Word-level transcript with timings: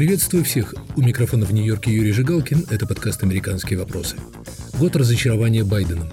Приветствую 0.00 0.44
всех. 0.44 0.74
У 0.96 1.02
микрофона 1.02 1.44
в 1.44 1.52
Нью-Йорке 1.52 1.92
Юрий 1.92 2.12
Жигалкин. 2.12 2.68
Это 2.70 2.86
подкаст 2.86 3.22
«Американские 3.22 3.78
вопросы». 3.78 4.16
Год 4.78 4.96
разочарования 4.96 5.62
Байденом. 5.62 6.08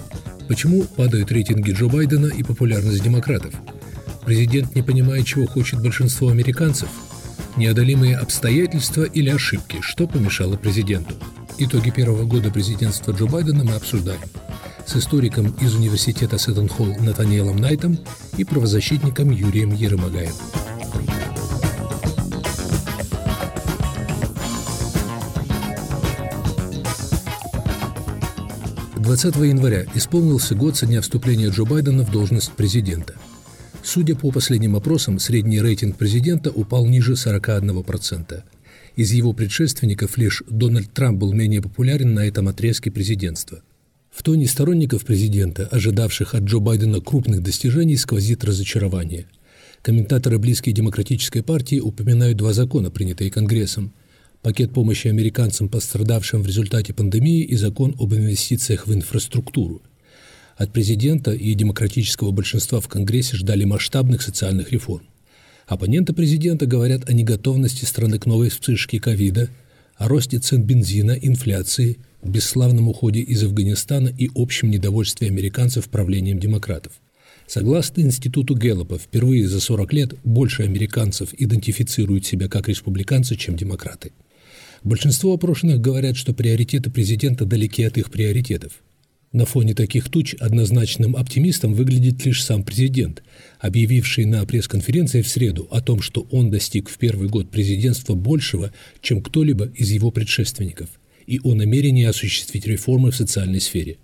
Почему 0.49 0.83
падают 0.83 1.31
рейтинги 1.31 1.71
Джо 1.71 1.87
Байдена 1.87 2.25
и 2.27 2.43
популярность 2.43 3.01
демократов? 3.01 3.53
Президент 4.25 4.75
не 4.75 4.81
понимает, 4.81 5.25
чего 5.25 5.45
хочет 5.45 5.81
большинство 5.81 6.27
американцев? 6.27 6.89
Неодолимые 7.55 8.17
обстоятельства 8.17 9.03
или 9.03 9.29
ошибки? 9.29 9.77
Что 9.79 10.05
помешало 10.05 10.57
президенту? 10.57 11.13
Итоги 11.57 11.89
первого 11.89 12.25
года 12.25 12.51
президентства 12.51 13.13
Джо 13.13 13.27
Байдена 13.27 13.63
мы 13.63 13.75
обсуждаем 13.75 14.19
с 14.85 14.97
историком 14.97 15.55
из 15.61 15.75
университета 15.75 16.37
Сеттон-Холл 16.37 16.97
Натаниэлом 16.99 17.55
Найтом 17.55 17.97
и 18.35 18.43
правозащитником 18.43 19.31
Юрием 19.31 19.73
Ерымагаевым. 19.73 20.35
20 29.07 29.37
января 29.37 29.85
исполнился 29.95 30.53
год 30.53 30.75
со 30.75 30.85
дня 30.85 30.99
вступления 30.99 31.47
Джо 31.47 31.63
Байдена 31.63 32.03
в 32.03 32.11
должность 32.11 32.51
президента. 32.51 33.15
Судя 33.81 34.17
по 34.17 34.31
последним 34.31 34.75
опросам, 34.75 35.17
средний 35.17 35.61
рейтинг 35.61 35.95
президента 35.95 36.51
упал 36.51 36.85
ниже 36.85 37.13
41%. 37.13 38.43
Из 38.97 39.11
его 39.13 39.31
предшественников 39.31 40.17
лишь 40.17 40.43
Дональд 40.49 40.91
Трамп 40.91 41.19
был 41.19 41.31
менее 41.31 41.61
популярен 41.61 42.15
на 42.15 42.27
этом 42.27 42.49
отрезке 42.49 42.91
президентства. 42.91 43.61
В 44.11 44.23
тоне 44.23 44.45
сторонников 44.45 45.05
президента, 45.05 45.67
ожидавших 45.67 46.35
от 46.35 46.43
Джо 46.43 46.59
Байдена 46.59 46.99
крупных 46.99 47.41
достижений, 47.41 47.95
сквозит 47.95 48.43
разочарование. 48.43 49.27
Комментаторы, 49.83 50.37
близкие 50.37 50.75
демократической 50.75 51.43
партии, 51.43 51.79
упоминают 51.79 52.35
два 52.35 52.51
закона, 52.51 52.91
принятые 52.91 53.31
Конгрессом– 53.31 53.93
пакет 54.41 54.73
помощи 54.73 55.07
американцам, 55.07 55.69
пострадавшим 55.69 56.41
в 56.41 56.47
результате 56.47 56.93
пандемии, 56.93 57.43
и 57.43 57.55
закон 57.55 57.95
об 57.99 58.13
инвестициях 58.13 58.87
в 58.87 58.93
инфраструктуру. 58.93 59.81
От 60.55 60.73
президента 60.73 61.33
и 61.33 61.53
демократического 61.53 62.31
большинства 62.31 62.79
в 62.79 62.87
Конгрессе 62.87 63.37
ждали 63.37 63.63
масштабных 63.63 64.21
социальных 64.21 64.71
реформ. 64.71 65.05
Оппоненты 65.67 66.13
президента 66.13 66.65
говорят 66.65 67.09
о 67.09 67.13
неготовности 67.13 67.85
страны 67.85 68.19
к 68.19 68.25
новой 68.25 68.49
вспышке 68.49 68.99
ковида, 68.99 69.49
о 69.97 70.07
росте 70.07 70.39
цен 70.39 70.63
бензина, 70.63 71.11
инфляции, 71.11 71.97
бесславном 72.23 72.87
уходе 72.87 73.19
из 73.19 73.43
Афганистана 73.43 74.09
и 74.09 74.29
общем 74.35 74.71
недовольстве 74.71 75.27
американцев 75.27 75.89
правлением 75.89 76.39
демократов. 76.39 76.93
Согласно 77.47 78.01
институту 78.01 78.55
Гэллопа, 78.55 78.97
впервые 78.97 79.47
за 79.47 79.59
40 79.59 79.93
лет 79.93 80.13
больше 80.23 80.63
американцев 80.63 81.33
идентифицируют 81.33 82.25
себя 82.25 82.49
как 82.49 82.67
республиканцы, 82.67 83.35
чем 83.35 83.55
демократы. 83.55 84.11
Большинство 84.83 85.33
опрошенных 85.33 85.81
говорят, 85.81 86.15
что 86.17 86.33
приоритеты 86.33 86.89
президента 86.89 87.45
далеки 87.45 87.83
от 87.83 87.97
их 87.97 88.11
приоритетов. 88.11 88.73
На 89.33 89.45
фоне 89.45 89.73
таких 89.73 90.09
туч 90.09 90.35
однозначным 90.39 91.15
оптимистом 91.15 91.73
выглядит 91.73 92.25
лишь 92.25 92.43
сам 92.43 92.63
президент, 92.63 93.23
объявивший 93.59 94.25
на 94.25 94.45
пресс-конференции 94.45 95.21
в 95.21 95.27
среду 95.27 95.67
о 95.69 95.81
том, 95.81 96.01
что 96.01 96.27
он 96.31 96.49
достиг 96.49 96.89
в 96.89 96.97
первый 96.97 97.27
год 97.27 97.51
президентства 97.51 98.15
большего, 98.15 98.71
чем 99.01 99.21
кто-либо 99.21 99.65
из 99.65 99.91
его 99.91 100.11
предшественников, 100.11 100.89
и 101.25 101.39
о 101.43 101.55
намерении 101.55 102.05
осуществить 102.05 102.65
реформы 102.65 103.11
в 103.11 103.15
социальной 103.17 103.59
сфере. 103.59 103.97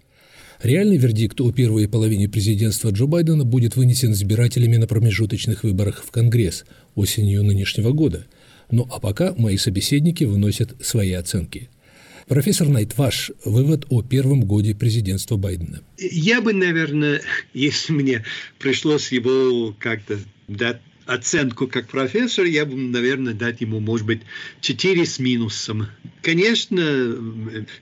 Реальный 0.61 0.97
вердикт 0.97 1.39
о 1.41 1.51
первой 1.51 1.88
половине 1.88 2.27
президентства 2.27 2.89
Джо 2.89 3.05
Байдена 3.05 3.44
будет 3.44 3.75
вынесен 3.75 4.11
избирателями 4.11 4.77
на 4.77 4.88
промежуточных 4.88 5.63
выборах 5.63 6.03
в 6.05 6.11
Конгресс 6.11 6.66
осенью 6.95 7.44
нынешнего 7.44 7.91
года– 7.91 8.25
ну 8.72 8.88
а 8.92 9.00
пока 9.00 9.33
мои 9.36 9.58
собеседники 9.58 10.23
выносят 10.23 10.75
свои 10.86 11.11
оценки. 11.14 11.69
Профессор 12.28 12.69
Найт, 12.69 12.97
ваш 12.97 13.31
вывод 13.44 13.85
о 13.90 14.01
первом 14.01 14.46
годе 14.46 14.74
президентства 14.74 15.35
Байдена? 15.35 15.81
Я 15.97 16.41
бы, 16.41 16.53
наверное, 16.53 17.22
если 17.53 17.91
мне 17.91 18.23
пришлось 18.59 19.12
его 19.12 19.75
как-то 19.78 20.18
дать 20.47 20.79
оценку 21.06 21.68
как 21.68 21.90
профессор, 21.90 22.46
я 22.46 22.66
бы, 22.66 22.78
наверное, 22.78 23.34
дать 23.34 23.59
ему, 23.59 23.81
может 23.81 24.07
быть, 24.07 24.22
4 24.62 25.06
с 25.06 25.19
минусом. 25.19 25.88
Конечно, 26.22 27.18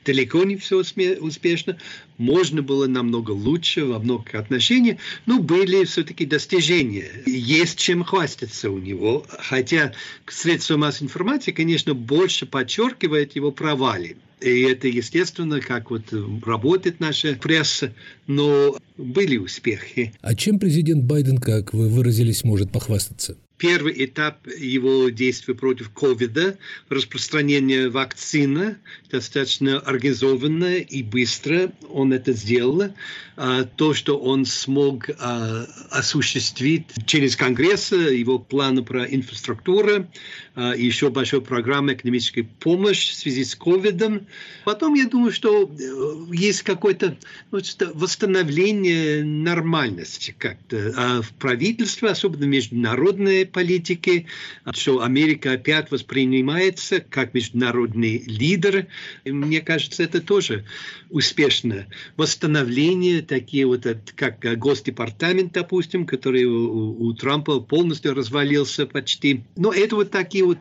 далеко 0.03 0.44
не 0.44 0.58
все 0.58 0.78
успешно. 0.80 1.78
Можно 2.17 2.61
было 2.61 2.88
намного 2.88 3.31
лучше 3.31 3.85
во 3.85 3.99
многих 3.99 4.35
отношениях, 4.35 4.97
но 5.25 5.39
были 5.39 5.83
все-таки 5.85 6.25
достижения. 6.25 7.09
Есть 7.25 7.79
чем 7.79 8.03
хвастаться 8.03 8.69
у 8.69 8.77
него. 8.77 9.25
Хотя 9.29 9.94
средства 10.27 10.77
массовой 10.77 11.07
информации, 11.07 11.51
конечно, 11.51 11.94
больше 11.94 12.45
подчеркивает 12.45 13.35
его 13.35 13.51
провалы. 13.51 14.17
И 14.41 14.61
это 14.61 14.88
естественно, 14.88 15.61
как 15.61 15.91
вот 15.91 16.05
работает 16.44 16.99
наша 16.99 17.35
пресса, 17.35 17.94
но 18.25 18.75
были 18.97 19.38
успехи. 19.38 20.13
А 20.22 20.35
чем 20.35 20.59
президент 20.59 21.03
Байден, 21.03 21.38
как 21.38 21.73
вы 21.73 21.89
выразились, 21.89 22.43
может 22.43 22.72
похвастаться? 22.72 23.38
Первый 23.61 23.94
этап 24.03 24.47
его 24.47 25.09
действий 25.09 25.53
против 25.53 25.91
ковида, 25.91 26.57
распространение 26.89 27.89
вакцины, 27.89 28.77
достаточно 29.11 29.79
организованно 29.79 30.77
и 30.77 31.03
быстро 31.03 31.72
он 31.88 32.11
это 32.11 32.33
сделал. 32.33 32.91
А, 33.38 33.64
то, 33.64 33.94
что 33.94 34.18
он 34.18 34.46
смог 34.46 35.09
а, 35.19 35.66
осуществить 35.90 36.86
через 37.06 37.36
Конгресс, 37.36 37.92
его 37.92 38.38
планы 38.40 38.84
про 38.84 39.06
инфраструктуру, 39.06 40.08
а, 40.53 40.74
еще 40.75 41.09
большой 41.09 41.41
программы 41.41 41.94
экономической 41.94 42.41
помощи 42.41 43.14
в 43.14 43.16
связи 43.16 43.46
с 43.46 43.56
ковидом. 43.56 44.28
Потом 44.66 44.96
я 44.96 45.08
думаю, 45.08 45.31
что 45.31 45.64
э, 45.64 46.36
есть 46.36 46.64
какое-то 46.64 47.18
ну, 47.52 47.59
восстановление 47.94 49.24
нормальности 49.24 50.36
как-то 50.38 51.22
в 51.24 51.34
правительстве, 51.36 52.09
особенно 52.09 52.44
международной 52.44 53.46
политике, 53.46 54.25
что 54.74 55.02
Америка 55.02 55.53
опять 55.53 55.90
воспринимается 55.90 57.00
как 57.00 57.34
международный 57.34 58.24
лидер. 58.25 58.88
И 59.24 59.31
мне 59.31 59.62
кажется, 59.62 60.03
это 60.03 60.22
тоже 60.22 60.66
успешно. 61.09 61.88
Восстановление 62.18 63.22
такие 63.31 63.66
вот, 63.66 63.88
как 64.16 64.40
Госдепартамент, 64.59 65.53
допустим, 65.53 66.06
который 66.06 66.44
у, 66.44 67.02
у 67.02 67.14
Трампа 67.14 67.62
полностью 67.62 68.14
развалился 68.14 68.86
почти. 68.86 69.46
Но 69.56 69.72
это 69.72 69.96
вот 69.96 70.12
такие 70.12 70.44
вот 70.44 70.58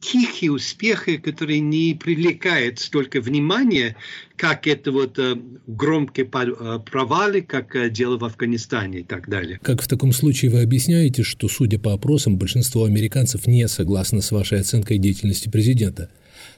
тихие 0.00 0.50
успехи, 0.50 1.18
которые 1.18 1.60
не 1.60 1.94
привлекают 1.94 2.78
столько 2.78 3.20
внимания, 3.20 3.96
как 4.36 4.66
это 4.66 4.90
вот 4.90 5.18
э, 5.18 5.36
громкие 5.66 6.24
э, 6.24 6.78
провалы, 6.90 7.42
как 7.42 7.76
э, 7.76 7.90
дело 7.90 8.16
в 8.16 8.24
Афганистане 8.24 9.00
и 9.00 9.04
так 9.04 9.28
далее. 9.28 9.60
Как 9.62 9.82
в 9.82 9.86
таком 9.86 10.12
случае 10.12 10.50
вы 10.50 10.62
объясняете, 10.62 11.22
что, 11.24 11.46
судя 11.48 11.78
по 11.78 11.92
опросам, 11.92 12.38
большинство 12.38 12.84
американцев 12.84 13.46
не 13.46 13.68
согласно 13.68 14.22
с 14.22 14.32
вашей 14.32 14.60
оценкой 14.60 14.96
деятельности 14.96 15.50
президента? 15.50 16.10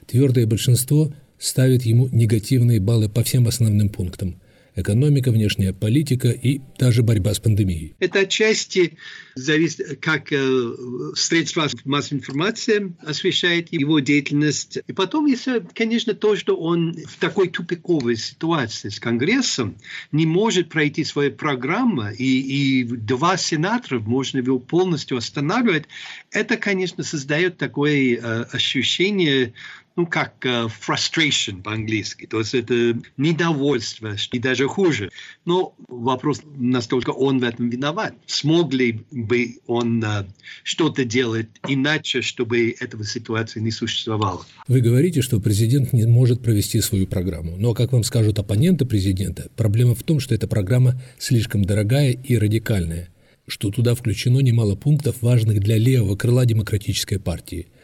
Твердое 0.05 0.47
большинство 0.47 1.11
ставит 1.37 1.83
ему 1.83 2.07
негативные 2.13 2.79
баллы 2.79 3.09
по 3.09 3.21
всем 3.21 3.49
основным 3.49 3.89
пунктам– 3.89 4.39
экономика, 4.77 5.31
внешняя 5.31 5.73
политика 5.73 6.29
и 6.29 6.61
даже 6.77 7.03
борьба 7.03 7.33
с 7.33 7.39
пандемией. 7.39 7.95
Это 7.99 8.19
отчасти 8.19 8.97
зависит, 9.35 9.99
как 9.99 10.31
э, 10.31 10.71
средства 11.15 11.67
массовой 11.85 12.19
информации 12.19 12.95
освещает 13.05 13.71
его 13.71 13.99
деятельность. 13.99 14.79
И 14.87 14.93
потом 14.93 15.25
есть, 15.25 15.47
конечно, 15.73 16.13
то, 16.13 16.35
что 16.35 16.55
он 16.55 16.95
в 17.05 17.17
такой 17.17 17.49
тупиковой 17.49 18.15
ситуации 18.15 18.89
с 18.89 18.99
Конгрессом 18.99 19.75
не 20.11 20.25
может 20.25 20.69
пройти 20.69 21.03
свою 21.03 21.31
программу, 21.31 22.09
и, 22.11 22.81
и 22.81 22.83
два 22.83 23.37
сенатора 23.37 23.99
можно 23.99 24.39
его 24.39 24.59
полностью 24.59 25.17
останавливать. 25.17 25.85
Это, 26.31 26.57
конечно, 26.57 27.03
создает 27.03 27.57
такое 27.57 28.15
э, 28.15 28.43
ощущение 28.51 29.53
ну, 29.97 30.05
как 30.05 30.35
uh, 30.45 30.69
frustration 30.69 31.63
по-английски, 31.63 32.27
то 32.27 32.39
есть 32.39 32.53
это 32.53 32.97
недовольство, 33.17 34.15
и 34.31 34.39
даже 34.39 34.67
хуже. 34.67 35.09
Но 35.43 35.73
вопрос, 35.87 36.41
настолько 36.55 37.09
он 37.09 37.39
в 37.39 37.43
этом 37.43 37.69
виноват. 37.69 38.13
Смог 38.27 38.73
ли 38.73 39.01
бы 39.11 39.57
он 39.65 40.01
uh, 40.03 40.27
что-то 40.63 41.03
делать 41.03 41.47
иначе, 41.67 42.21
чтобы 42.21 42.75
этого 42.79 43.03
ситуации 43.03 43.59
не 43.59 43.71
существовало? 43.71 44.45
Вы 44.67 44.81
говорите, 44.81 45.23
что 45.23 45.39
президент 45.39 45.91
не 45.93 46.05
может 46.05 46.43
провести 46.43 46.79
свою 46.79 47.07
программу. 47.07 47.57
Но, 47.57 47.73
как 47.73 47.91
вам 47.91 48.03
скажут 48.03 48.37
оппоненты 48.37 48.85
президента, 48.85 49.49
проблема 49.55 49.95
в 49.95 50.03
том, 50.03 50.19
что 50.19 50.35
эта 50.35 50.47
программа 50.47 51.01
слишком 51.17 51.65
дорогая 51.65 52.11
и 52.11 52.37
радикальная 52.37 53.09
что 53.49 53.71
туда 53.71 53.95
включено 53.95 54.39
немало 54.39 54.75
пунктов, 54.75 55.21
важных 55.21 55.61
для 55.61 55.77
левого 55.77 56.17
крыла 56.17 56.45
демократической 56.45 57.17
партии– 57.17 57.67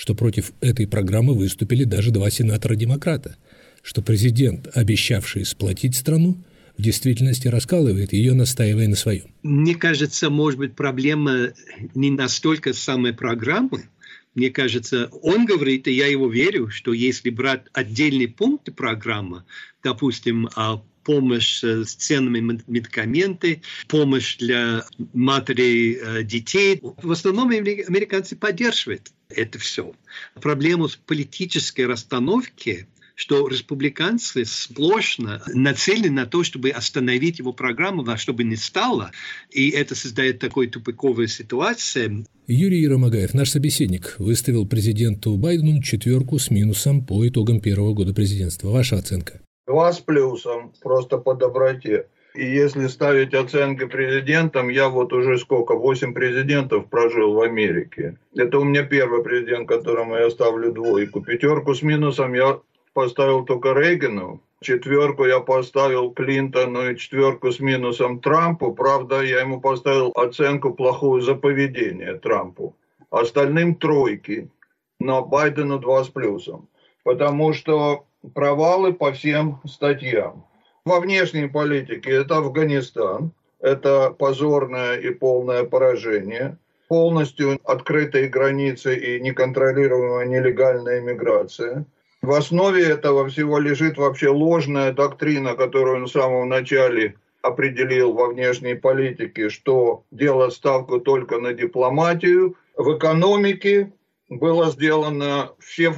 что 0.00 0.14
против 0.14 0.52
этой 0.62 0.86
программы 0.86 1.34
выступили 1.34 1.84
даже 1.84 2.10
два 2.10 2.30
сенатора-демократа, 2.30 3.36
что 3.82 4.00
президент, 4.00 4.66
обещавший 4.72 5.44
сплотить 5.44 5.94
страну, 5.94 6.42
в 6.78 6.80
действительности 6.80 7.48
раскалывает 7.48 8.14
ее, 8.14 8.32
настаивая 8.32 8.88
на 8.88 8.96
своем. 8.96 9.34
Мне 9.42 9.74
кажется, 9.74 10.30
может 10.30 10.58
быть, 10.58 10.74
проблема 10.74 11.50
не 11.94 12.10
настолько 12.10 12.72
самой 12.72 13.12
программы, 13.12 13.90
мне 14.34 14.48
кажется, 14.48 15.10
он 15.22 15.44
говорит, 15.44 15.86
и 15.86 15.92
я 15.92 16.06
его 16.06 16.30
верю, 16.30 16.70
что 16.70 16.94
если 16.94 17.28
брать 17.28 17.64
отдельные 17.74 18.28
пункты 18.28 18.72
программы, 18.72 19.44
допустим, 19.82 20.48
а, 20.56 20.82
помощь 21.10 21.64
э, 21.64 21.84
с 21.84 21.94
ценными 21.94 22.62
медикаменты, 22.68 23.62
помощь 23.88 24.36
для 24.36 24.84
матерей 25.12 25.94
э, 25.94 26.22
детей. 26.22 26.80
В 27.02 27.10
основном 27.10 27.50
американцы 27.50 28.36
поддерживают 28.36 29.10
это 29.28 29.58
все. 29.58 29.92
Проблему 30.40 30.88
с 30.88 30.94
политической 30.94 31.86
расстановки 31.86 32.86
что 33.16 33.46
республиканцы 33.48 34.46
сплошно 34.46 35.42
нацелены 35.52 36.10
на 36.10 36.24
то, 36.24 36.42
чтобы 36.42 36.70
остановить 36.70 37.38
его 37.38 37.52
программу 37.52 38.02
во 38.02 38.16
что 38.16 38.32
бы 38.32 38.44
ни 38.44 38.54
стало, 38.54 39.10
и 39.50 39.68
это 39.68 39.94
создает 39.94 40.38
такой 40.38 40.68
тупиковую 40.68 41.28
ситуацию. 41.28 42.24
Юрий 42.46 42.80
Еромагаев, 42.80 43.34
наш 43.34 43.50
собеседник, 43.50 44.14
выставил 44.18 44.66
президенту 44.66 45.36
Байдену 45.36 45.82
четверку 45.82 46.38
с 46.38 46.50
минусом 46.50 47.04
по 47.04 47.28
итогам 47.28 47.60
первого 47.60 47.92
года 47.92 48.14
президентства. 48.14 48.70
Ваша 48.70 48.96
оценка? 48.96 49.42
Два 49.70 49.92
с 49.92 50.00
плюсом, 50.00 50.72
просто 50.82 51.18
по 51.18 51.34
доброте. 51.34 52.08
И 52.34 52.44
если 52.44 52.88
ставить 52.88 53.34
оценки 53.34 53.86
президентам, 53.86 54.68
я 54.68 54.88
вот 54.88 55.12
уже 55.12 55.38
сколько, 55.38 55.76
восемь 55.76 56.12
президентов 56.12 56.86
прожил 56.86 57.34
в 57.34 57.40
Америке. 57.40 58.16
Это 58.34 58.58
у 58.58 58.64
меня 58.64 58.82
первый 58.82 59.22
президент, 59.22 59.68
которому 59.68 60.16
я 60.16 60.28
ставлю 60.30 60.72
двойку. 60.72 61.20
Пятерку 61.20 61.72
с 61.72 61.82
минусом 61.82 62.34
я 62.34 62.58
поставил 62.94 63.44
только 63.44 63.72
Рейгану. 63.72 64.40
Четверку 64.60 65.24
я 65.24 65.38
поставил 65.38 66.10
Клинтону 66.10 66.90
и 66.90 66.96
четверку 66.96 67.52
с 67.52 67.60
минусом 67.60 68.18
Трампу. 68.18 68.74
Правда, 68.74 69.22
я 69.22 69.42
ему 69.42 69.60
поставил 69.60 70.10
оценку 70.16 70.74
плохую 70.74 71.22
за 71.22 71.36
поведение 71.36 72.14
Трампу. 72.14 72.74
Остальным 73.10 73.76
тройки, 73.76 74.50
но 74.98 75.24
Байдену 75.24 75.78
два 75.78 76.02
с 76.02 76.08
плюсом. 76.08 76.68
Потому 77.04 77.52
что 77.52 78.04
провалы 78.34 78.92
по 78.92 79.12
всем 79.12 79.60
статьям. 79.64 80.44
Во 80.84 81.00
внешней 81.00 81.48
политике 81.48 82.10
это 82.12 82.38
Афганистан, 82.38 83.32
это 83.60 84.10
позорное 84.10 84.96
и 84.96 85.10
полное 85.10 85.64
поражение, 85.64 86.56
полностью 86.88 87.60
открытые 87.64 88.28
границы 88.28 88.96
и 88.96 89.20
неконтролируемая 89.20 90.26
нелегальная 90.26 91.00
иммиграция. 91.00 91.84
В 92.22 92.32
основе 92.32 92.84
этого 92.84 93.28
всего 93.28 93.58
лежит 93.58 93.96
вообще 93.96 94.28
ложная 94.28 94.92
доктрина, 94.92 95.54
которую 95.54 95.98
он 95.98 96.06
в 96.06 96.10
самом 96.10 96.48
начале 96.48 97.14
определил 97.42 98.12
во 98.12 98.28
внешней 98.28 98.74
политике, 98.74 99.48
что 99.48 100.04
делать 100.10 100.52
ставку 100.52 101.00
только 101.00 101.38
на 101.38 101.54
дипломатию. 101.54 102.56
В 102.76 102.96
экономике 102.96 103.92
было 104.30 104.70
сделано 104.70 105.50
все 105.58 105.92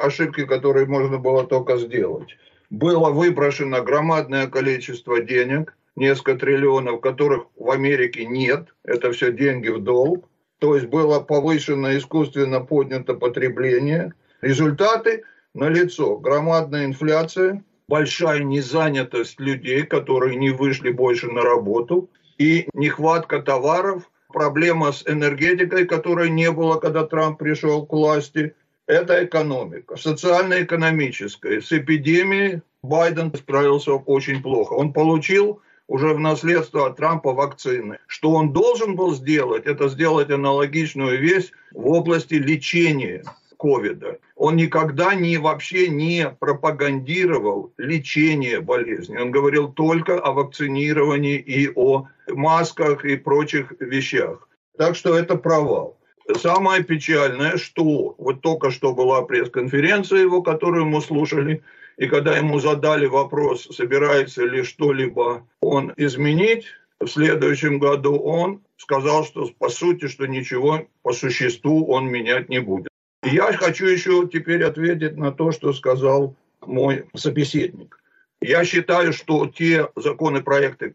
ошибки, 0.00 0.46
которые 0.46 0.86
можно 0.86 1.18
было 1.18 1.44
только 1.44 1.76
сделать. 1.76 2.36
Было 2.70 3.10
выброшено 3.10 3.82
громадное 3.82 4.46
количество 4.46 5.20
денег, 5.20 5.76
несколько 5.96 6.36
триллионов, 6.36 7.00
которых 7.00 7.46
в 7.56 7.70
Америке 7.70 8.26
нет. 8.26 8.68
Это 8.84 9.12
все 9.12 9.32
деньги 9.32 9.68
в 9.68 9.82
долг. 9.82 10.28
То 10.60 10.76
есть 10.76 10.86
было 10.86 11.20
повышено 11.20 11.96
искусственно 11.98 12.60
поднято 12.60 13.14
потребление. 13.14 14.14
Результаты 14.40 15.24
налицо. 15.52 16.16
Громадная 16.16 16.86
инфляция, 16.86 17.64
большая 17.88 18.44
незанятость 18.44 19.40
людей, 19.40 19.82
которые 19.82 20.36
не 20.36 20.50
вышли 20.50 20.90
больше 20.90 21.26
на 21.26 21.42
работу, 21.42 22.08
и 22.38 22.68
нехватка 22.72 23.42
товаров, 23.42 24.10
проблема 24.34 24.92
с 24.92 25.04
энергетикой, 25.06 25.86
которой 25.86 26.28
не 26.28 26.50
было, 26.50 26.78
когда 26.78 27.06
Трамп 27.06 27.38
пришел 27.38 27.86
к 27.86 27.92
власти. 27.92 28.54
Это 28.86 29.24
экономика. 29.24 29.96
Социально-экономическая. 29.96 31.62
С 31.62 31.72
эпидемией 31.72 32.60
Байден 32.82 33.32
справился 33.34 33.92
очень 33.92 34.42
плохо. 34.42 34.74
Он 34.74 34.92
получил 34.92 35.62
уже 35.86 36.12
в 36.12 36.18
наследство 36.18 36.86
от 36.86 36.96
Трампа 36.96 37.32
вакцины. 37.32 37.98
Что 38.06 38.32
он 38.32 38.52
должен 38.52 38.96
был 38.96 39.14
сделать, 39.14 39.66
это 39.66 39.88
сделать 39.88 40.30
аналогичную 40.30 41.18
вещь 41.20 41.50
в 41.72 41.86
области 41.86 42.34
лечения 42.34 43.22
ковида. 43.64 44.18
Он 44.36 44.56
никогда 44.56 45.14
не, 45.14 45.38
вообще 45.38 45.88
не 45.88 46.28
пропагандировал 46.28 47.72
лечение 47.78 48.60
болезни. 48.60 49.16
Он 49.16 49.30
говорил 49.30 49.72
только 49.72 50.18
о 50.18 50.32
вакцинировании 50.32 51.38
и 51.38 51.70
о 51.74 52.06
масках 52.28 53.06
и 53.06 53.16
прочих 53.16 53.72
вещах. 53.80 54.48
Так 54.76 54.96
что 54.96 55.16
это 55.16 55.36
провал. 55.36 55.96
Самое 56.36 56.84
печальное, 56.84 57.56
что 57.56 58.14
вот 58.18 58.42
только 58.42 58.70
что 58.70 58.92
была 58.92 59.22
пресс-конференция 59.22 60.20
его, 60.20 60.42
которую 60.42 60.84
мы 60.84 61.00
слушали, 61.00 61.62
и 61.96 62.06
когда 62.06 62.36
ему 62.36 62.60
задали 62.60 63.06
вопрос, 63.06 63.68
собирается 63.70 64.44
ли 64.44 64.62
что-либо 64.62 65.46
он 65.60 65.92
изменить, 65.96 66.66
в 67.00 67.08
следующем 67.08 67.78
году 67.78 68.18
он 68.18 68.62
сказал, 68.76 69.24
что 69.24 69.48
по 69.58 69.68
сути, 69.68 70.08
что 70.08 70.26
ничего 70.26 70.86
по 71.02 71.12
существу 71.12 71.86
он 71.86 72.08
менять 72.08 72.48
не 72.48 72.60
будет. 72.60 72.93
Я 73.24 73.52
хочу 73.52 73.86
еще 73.86 74.28
теперь 74.30 74.62
ответить 74.64 75.16
на 75.16 75.32
то, 75.32 75.52
что 75.52 75.72
сказал 75.72 76.36
мой 76.60 77.06
собеседник. 77.14 77.98
Я 78.40 78.64
считаю, 78.64 79.12
что 79.12 79.46
те 79.46 79.88
законопроекты, 79.96 80.94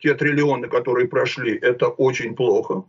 те 0.00 0.14
триллионы, 0.14 0.68
которые 0.68 1.06
прошли, 1.06 1.56
это 1.56 1.88
очень 1.88 2.34
плохо. 2.34 2.84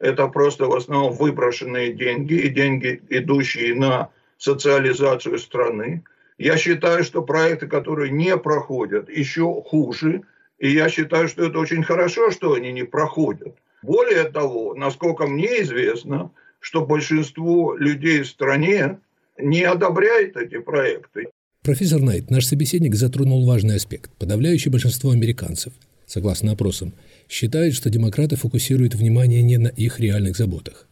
Это 0.00 0.26
просто 0.26 0.66
в 0.66 0.74
основном 0.74 1.12
выброшенные 1.12 1.92
деньги 1.92 2.34
и 2.34 2.48
деньги, 2.48 3.00
идущие 3.08 3.76
на 3.76 4.10
социализацию 4.36 5.38
страны. 5.38 6.02
Я 6.38 6.56
считаю, 6.56 7.04
что 7.04 7.22
проекты, 7.22 7.68
которые 7.68 8.10
не 8.10 8.36
проходят, 8.36 9.08
еще 9.08 9.62
хуже. 9.62 10.22
И 10.58 10.70
я 10.70 10.88
считаю, 10.88 11.28
что 11.28 11.46
это 11.46 11.58
очень 11.60 11.84
хорошо, 11.84 12.32
что 12.32 12.54
они 12.54 12.72
не 12.72 12.82
проходят. 12.82 13.56
Более 13.82 14.24
того, 14.24 14.74
насколько 14.74 15.26
мне 15.26 15.62
известно, 15.62 16.32
что 16.62 16.86
большинство 16.86 17.76
людей 17.76 18.22
в 18.22 18.28
стране 18.28 18.98
не 19.38 19.64
одобряет 19.64 20.36
эти 20.36 20.60
проекты. 20.60 21.26
Профессор 21.62 22.00
Найт, 22.00 22.30
наш 22.30 22.46
собеседник 22.46 22.94
затронул 22.94 23.44
важный 23.44 23.76
аспект. 23.76 24.10
Подавляющее 24.12 24.70
большинство 24.70 25.10
американцев, 25.10 25.72
согласно 26.06 26.52
опросам, 26.52 26.94
считает, 27.28 27.74
что 27.74 27.90
демократы 27.90 28.36
фокусируют 28.36 28.94
внимание 28.94 29.42
не 29.42 29.58
на 29.58 29.68
их 29.68 29.98
реальных 29.98 30.36
заботах. 30.36 30.86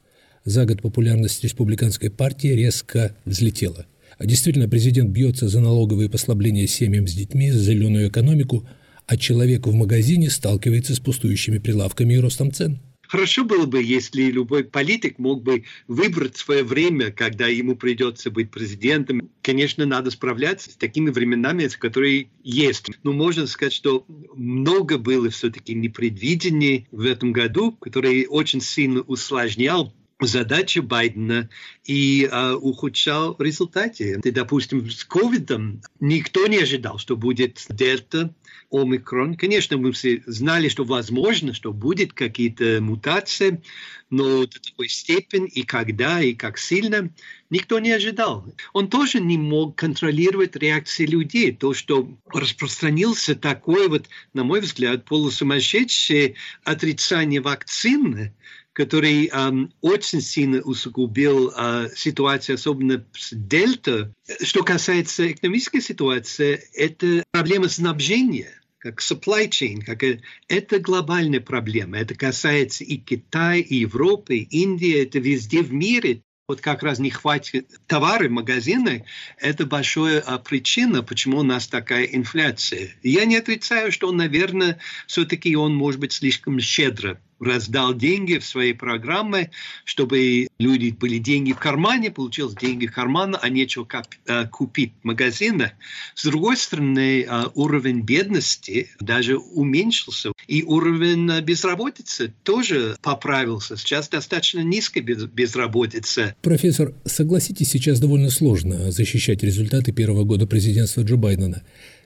За 0.44 0.66
год 0.66 0.82
популярность 0.82 1.42
республиканской 1.44 2.10
партии 2.10 2.48
резко 2.48 3.14
взлетела. 3.24 3.86
А 4.18 4.26
действительно, 4.26 4.68
президент 4.68 5.10
бьется 5.10 5.48
за 5.48 5.60
налоговые 5.60 6.10
послабления 6.10 6.66
семьям 6.66 7.06
с 7.06 7.14
детьми, 7.14 7.50
за 7.50 7.60
зеленую 7.60 8.08
экономику, 8.08 8.66
а 9.06 9.16
человек 9.16 9.66
в 9.68 9.74
магазине 9.74 10.30
сталкивается 10.30 10.94
с 10.94 11.00
пустующими 11.00 11.58
прилавками 11.58 12.14
и 12.14 12.18
ростом 12.18 12.50
цен– 12.52 12.80
Хорошо 13.10 13.42
было 13.42 13.66
бы, 13.66 13.82
если 13.82 14.22
любой 14.30 14.62
политик 14.62 15.18
мог 15.18 15.42
бы 15.42 15.64
выбрать 15.88 16.36
свое 16.36 16.62
время, 16.62 17.10
когда 17.10 17.48
ему 17.48 17.74
придется 17.74 18.30
быть 18.30 18.52
президентом. 18.52 19.28
Конечно, 19.42 19.84
надо 19.84 20.12
справляться 20.12 20.70
с 20.70 20.76
такими 20.76 21.10
временами, 21.10 21.66
которые 21.66 22.30
есть. 22.44 22.88
Но 23.02 23.12
можно 23.12 23.48
сказать, 23.48 23.72
что 23.72 24.04
много 24.36 24.96
было 24.96 25.28
все-таки 25.28 25.74
непредвидений 25.74 26.86
в 26.92 27.04
этом 27.04 27.32
году, 27.32 27.72
который 27.72 28.26
очень 28.28 28.60
сильно 28.60 29.00
усложнял 29.00 29.92
задача 30.20 30.82
Байдена 30.82 31.48
и 31.84 32.28
э, 32.30 32.52
ухудшал 32.54 33.36
результаты. 33.38 34.20
И, 34.22 34.30
допустим, 34.30 34.90
с 34.90 35.04
ковидом 35.04 35.82
никто 35.98 36.46
не 36.46 36.58
ожидал, 36.58 36.98
что 36.98 37.16
будет 37.16 37.64
дельта, 37.68 38.34
омикрон. 38.70 39.36
Конечно, 39.36 39.76
мы 39.76 39.92
все 39.92 40.22
знали, 40.26 40.68
что 40.68 40.84
возможно, 40.84 41.52
что 41.52 41.72
будет 41.72 42.12
какие-то 42.12 42.78
мутации, 42.80 43.62
но 44.10 44.46
до 44.46 44.60
такой 44.60 44.88
степени 44.88 45.48
и 45.48 45.62
когда, 45.62 46.20
и 46.20 46.34
как 46.34 46.58
сильно, 46.58 47.10
никто 47.48 47.78
не 47.78 47.92
ожидал. 47.92 48.44
Он 48.72 48.88
тоже 48.88 49.20
не 49.20 49.38
мог 49.38 49.76
контролировать 49.76 50.56
реакции 50.56 51.06
людей. 51.06 51.52
То, 51.52 51.74
что 51.74 52.08
распространился 52.32 53.34
такой 53.34 53.88
вот, 53.88 54.08
на 54.34 54.44
мой 54.44 54.60
взгляд, 54.60 55.04
полусумасшедшее 55.04 56.34
отрицание 56.64 57.40
вакцины, 57.40 58.34
который 58.72 59.26
эм, 59.26 59.72
очень 59.80 60.20
сильно 60.20 60.60
усугубил 60.60 61.52
э, 61.56 61.88
ситуацию, 61.94 62.54
особенно 62.54 63.04
с 63.12 63.30
дельта. 63.32 64.14
Что 64.42 64.62
касается 64.62 65.32
экономической 65.32 65.80
ситуации, 65.80 66.62
это 66.74 67.24
проблема 67.32 67.68
снабжения 67.68 68.60
как 68.78 69.00
supply 69.00 69.48
chain, 69.48 69.82
как 69.84 70.02
это 70.48 70.78
глобальная 70.78 71.40
проблема. 71.40 71.98
Это 71.98 72.14
касается 72.14 72.82
и 72.82 72.96
Китая, 72.96 73.60
и 73.60 73.74
Европы, 73.74 74.36
и 74.36 74.62
Индии, 74.62 75.02
это 75.02 75.18
везде 75.18 75.62
в 75.62 75.72
мире. 75.72 76.22
Вот 76.48 76.62
как 76.62 76.82
раз 76.82 76.98
нехватка 76.98 77.62
товаров 77.86 78.28
в 78.28 78.32
магазинах– 78.32 79.02
это 79.38 79.66
большая 79.66 80.20
а, 80.20 80.38
причина, 80.38 81.02
почему 81.02 81.38
у 81.38 81.42
нас 81.42 81.68
такая 81.68 82.04
инфляция. 82.04 82.90
Я 83.02 83.24
не 83.24 83.36
отрицаю, 83.36 83.92
что, 83.92 84.10
наверное, 84.10 84.80
все-таки 85.06 85.54
он 85.54 85.76
может 85.76 86.00
быть 86.00 86.12
слишком 86.12 86.58
щедро 86.58 87.20
раздал 87.40 87.94
деньги 87.94 88.38
в 88.38 88.44
своей 88.44 88.74
программе, 88.74 89.50
чтобы 89.84 90.48
люди 90.58 90.90
были 90.90 91.18
деньги 91.18 91.52
в 91.52 91.58
кармане, 91.58 92.10
получилось 92.10 92.54
деньги 92.54 92.86
в 92.86 92.92
кармане, 92.92 93.36
а 93.40 93.48
нечего 93.48 93.86
э, 94.26 94.46
купить 94.46 94.92
в 95.02 95.06
магазинах. 95.06 95.72
С 96.14 96.24
другой 96.24 96.56
стороны, 96.56 97.22
э, 97.22 97.44
уровень 97.54 98.02
бедности 98.02 98.88
даже 99.00 99.36
уменьшился, 99.38 100.32
и 100.46 100.62
уровень 100.62 101.30
э, 101.30 101.40
безработицы 101.40 102.32
тоже 102.42 102.96
поправился. 103.02 103.76
Сейчас 103.76 104.08
достаточно 104.08 104.60
низкая 104.60 105.02
безработица. 105.02 106.34
Профессор, 106.42 106.94
согласитесь, 107.04 107.70
сейчас 107.70 108.00
довольно 108.00 108.30
сложно 108.30 108.90
защищать 108.90 109.42
результаты 109.42 109.92
первого 109.92 110.24
года 110.24 110.46
президентства 110.46 111.02
Джо 111.02 111.16
Байдена. 111.16 111.62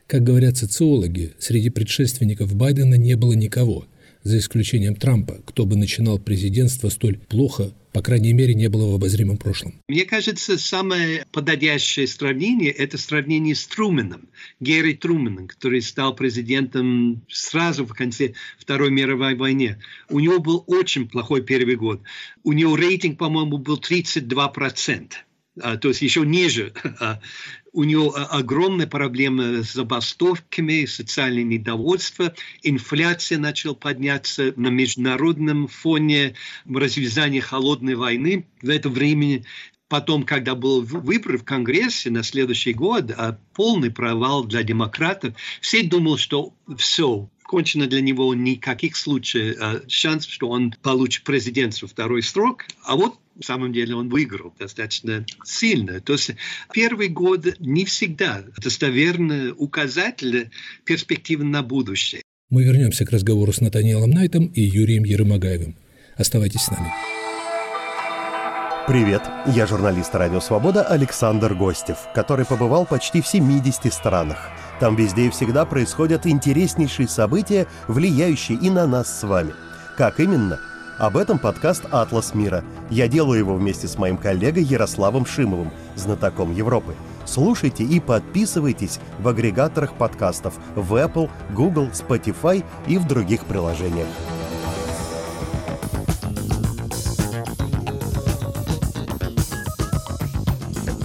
Как 0.06 0.22
говорят 0.22 0.56
социологи, 0.58 1.32
среди 1.38 1.70
предшественников 1.70 2.54
Байдена 2.54 2.94
не 2.94 3.16
было 3.16 3.32
никого, 3.32 3.86
за 4.24 4.38
исключением 4.38 4.96
Трампа, 4.96 5.34
кто 5.46 5.66
бы 5.66 5.76
начинал 5.76 6.18
президентство 6.18 6.88
столь 6.88 7.18
плохо, 7.18 7.72
по 7.92 8.02
крайней 8.02 8.32
мере, 8.32 8.54
не 8.54 8.68
было 8.68 8.90
в 8.90 8.94
обозримом 8.94 9.36
прошлом. 9.36 9.80
Мне 9.88 10.04
кажется, 10.04 10.58
самое 10.58 11.24
подходящее 11.30 12.08
сравнение– 12.08 12.70
это 12.72 12.98
сравнение 12.98 13.54
с 13.54 13.66
Труменом, 13.66 14.28
Герри 14.58 14.94
Труменом, 14.94 15.46
который 15.46 15.80
стал 15.80 16.16
президентом 16.16 17.22
сразу 17.28 17.84
в 17.86 17.94
конце 17.94 18.34
Второй 18.58 18.90
мировой 18.90 19.36
войны. 19.36 19.78
У 20.08 20.18
него 20.18 20.40
был 20.40 20.64
очень 20.66 21.08
плохой 21.08 21.42
первый 21.42 21.76
год. 21.76 22.02
У 22.42 22.52
него 22.52 22.74
рейтинг, 22.74 23.18
по-моему, 23.18 23.58
был 23.58 23.78
32%. 23.78 25.12
А, 25.60 25.76
то 25.76 25.88
есть 25.88 26.02
еще 26.02 26.22
ниже. 26.26 26.72
А, 27.74 27.78
у 27.78 27.84
него 27.84 28.14
огромные 28.16 28.86
проблемы 28.86 29.64
с 29.64 29.72
забастовками, 29.72 30.84
социальное 30.86 31.42
недовольство, 31.42 32.34
инфляция 32.62 33.38
начала 33.38 33.74
подняться 33.74 34.52
на 34.56 34.68
международном 34.68 35.68
фоне. 35.68 36.34
Развязания 36.66 37.40
холодной 37.40 37.94
войны. 37.94 38.46
В 38.62 38.68
это 38.68 38.88
время. 38.88 39.44
Потом, 39.88 40.24
когда 40.24 40.54
был 40.54 40.82
выбор 40.82 41.36
в 41.36 41.44
Конгрессе 41.44 42.10
на 42.10 42.22
следующий 42.22 42.72
год, 42.72 43.10
а 43.16 43.38
полный 43.52 43.90
провал 43.90 44.44
для 44.44 44.62
демократов, 44.62 45.34
все 45.60 45.82
думали, 45.82 46.16
что 46.16 46.54
все, 46.78 47.28
кончено 47.54 47.86
для 47.86 48.00
него 48.00 48.34
никаких 48.34 48.96
случаев, 48.96 49.56
а 49.60 49.80
шансов, 49.86 50.32
что 50.32 50.48
он 50.48 50.74
получит 50.82 51.22
президентство 51.22 51.86
второй 51.86 52.20
срок. 52.20 52.64
А 52.84 52.96
вот 52.96 53.14
на 53.36 53.44
самом 53.44 53.72
деле 53.72 53.94
он 53.94 54.08
выиграл 54.08 54.52
достаточно 54.58 55.24
сильно. 55.44 56.00
То 56.00 56.14
есть 56.14 56.32
первый 56.72 57.06
год 57.06 57.46
не 57.60 57.84
всегда 57.84 58.42
достоверный 58.60 59.52
указатель 59.56 60.50
перспективы 60.84 61.44
на 61.44 61.62
будущее. 61.62 62.22
Мы 62.50 62.64
вернемся 62.64 63.06
к 63.06 63.12
разговору 63.12 63.52
с 63.52 63.60
Натаниэлом 63.60 64.10
Найтом 64.10 64.46
и 64.46 64.60
Юрием 64.60 65.04
Ерымагаевым. 65.04 65.76
Оставайтесь 66.16 66.62
с 66.62 66.72
нами. 66.72 66.88
Привет, 68.88 69.22
я 69.54 69.68
журналист 69.68 70.12
«Радио 70.12 70.40
Свобода» 70.40 70.82
Александр 70.82 71.54
Гостев, 71.54 71.98
который 72.16 72.46
побывал 72.46 72.84
почти 72.84 73.22
в 73.22 73.28
70 73.28 73.92
странах. 73.94 74.50
Там 74.80 74.96
везде 74.96 75.26
и 75.26 75.30
всегда 75.30 75.64
происходят 75.64 76.26
интереснейшие 76.26 77.08
события, 77.08 77.66
влияющие 77.88 78.58
и 78.58 78.70
на 78.70 78.86
нас 78.86 79.20
с 79.20 79.22
вами. 79.22 79.54
Как 79.96 80.20
именно– 80.20 80.58
об 80.98 81.16
этом 81.16 81.40
подкаст 81.40 81.84
«Атлас 81.90 82.34
мира». 82.34 82.62
Я 82.88 83.08
делаю 83.08 83.40
его 83.40 83.54
вместе 83.56 83.88
с 83.88 83.98
моим 83.98 84.16
коллегой 84.16 84.62
Ярославом 84.62 85.26
Шимовым, 85.26 85.72
знатоком 85.96 86.52
Европы. 86.52 86.94
Слушайте 87.24 87.82
и 87.82 87.98
подписывайтесь 87.98 89.00
в 89.18 89.26
агрегаторах 89.26 89.94
подкастов 89.94 90.54
в 90.76 90.94
Apple, 90.94 91.30
Google, 91.52 91.88
Spotify 91.88 92.64
и 92.86 92.98
в 92.98 93.08
других 93.08 93.44
приложениях. 93.46 94.06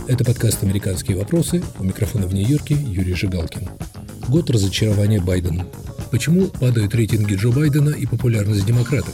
Это 0.09 0.25
подкаст 0.25 0.63
«Американские 0.63 1.15
вопросы». 1.17 1.61
У 1.79 1.83
микрофона 1.83 2.25
в 2.25 2.33
Нью-Йорке 2.33 2.73
Юрий 2.73 3.13
Жигалкин. 3.13 3.69
Год 4.27 4.49
разочарования 4.49 5.21
Байдена. 5.21 5.67
Почему 6.09 6.47
падают 6.47 6.95
рейтинги 6.95 7.35
Джо 7.35 7.51
Байдена 7.51 7.91
и 7.91 8.07
популярность 8.07 8.65
демократов? 8.65 9.13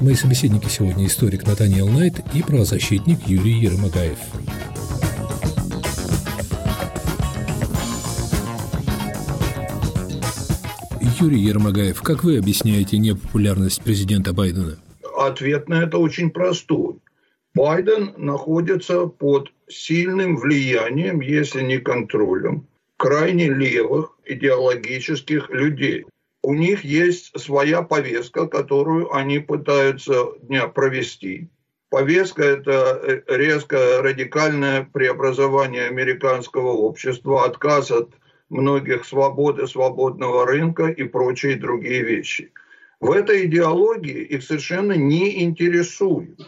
Мои 0.00 0.16
собеседники 0.16 0.66
сегодня 0.66 1.06
историк 1.06 1.46
Натаниэл 1.46 1.88
Найт 1.88 2.14
и 2.34 2.42
правозащитник 2.42 3.28
Юрий 3.28 3.60
Ермогаев. 3.60 4.18
Юрий 11.20 11.42
Ермогаев, 11.42 12.02
как 12.02 12.24
вы 12.24 12.38
объясняете 12.38 12.98
непопулярность 12.98 13.82
президента 13.82 14.32
Байдена? 14.32 14.78
Ответ 15.16 15.68
на 15.68 15.84
это 15.84 15.98
очень 15.98 16.30
простой. 16.30 16.96
Байден 17.54 18.14
находится 18.16 19.06
под 19.06 19.53
сильным 19.68 20.36
влиянием, 20.36 21.20
если 21.20 21.62
не 21.62 21.78
контролем, 21.78 22.66
крайне 22.96 23.48
левых 23.48 24.18
идеологических 24.24 25.50
людей 25.50 26.04
у 26.44 26.52
них 26.52 26.84
есть 26.84 27.38
своя 27.40 27.82
повестка, 27.82 28.46
которую 28.46 29.12
они 29.14 29.38
пытаются 29.38 30.34
дня 30.42 30.68
провести. 30.68 31.48
Повестка– 31.88 32.42
это 32.44 33.00
э, 33.02 33.22
резко 33.28 34.02
радикальное 34.02 34.88
преобразование 34.92 35.86
американского 35.86 36.72
общества, 36.72 37.46
отказ 37.46 37.90
от 37.90 38.10
многих 38.50 39.06
свобод 39.06 39.58
и 39.58 39.66
свободного 39.66 40.46
рынка 40.46 40.88
и 40.88 41.04
прочие 41.04 41.56
другие 41.56 42.02
вещи. 42.02 42.52
В 43.00 43.10
этой 43.10 43.46
идеологии 43.46 44.22
их 44.24 44.42
совершенно 44.42 44.92
не 44.92 45.42
интересует, 45.42 46.40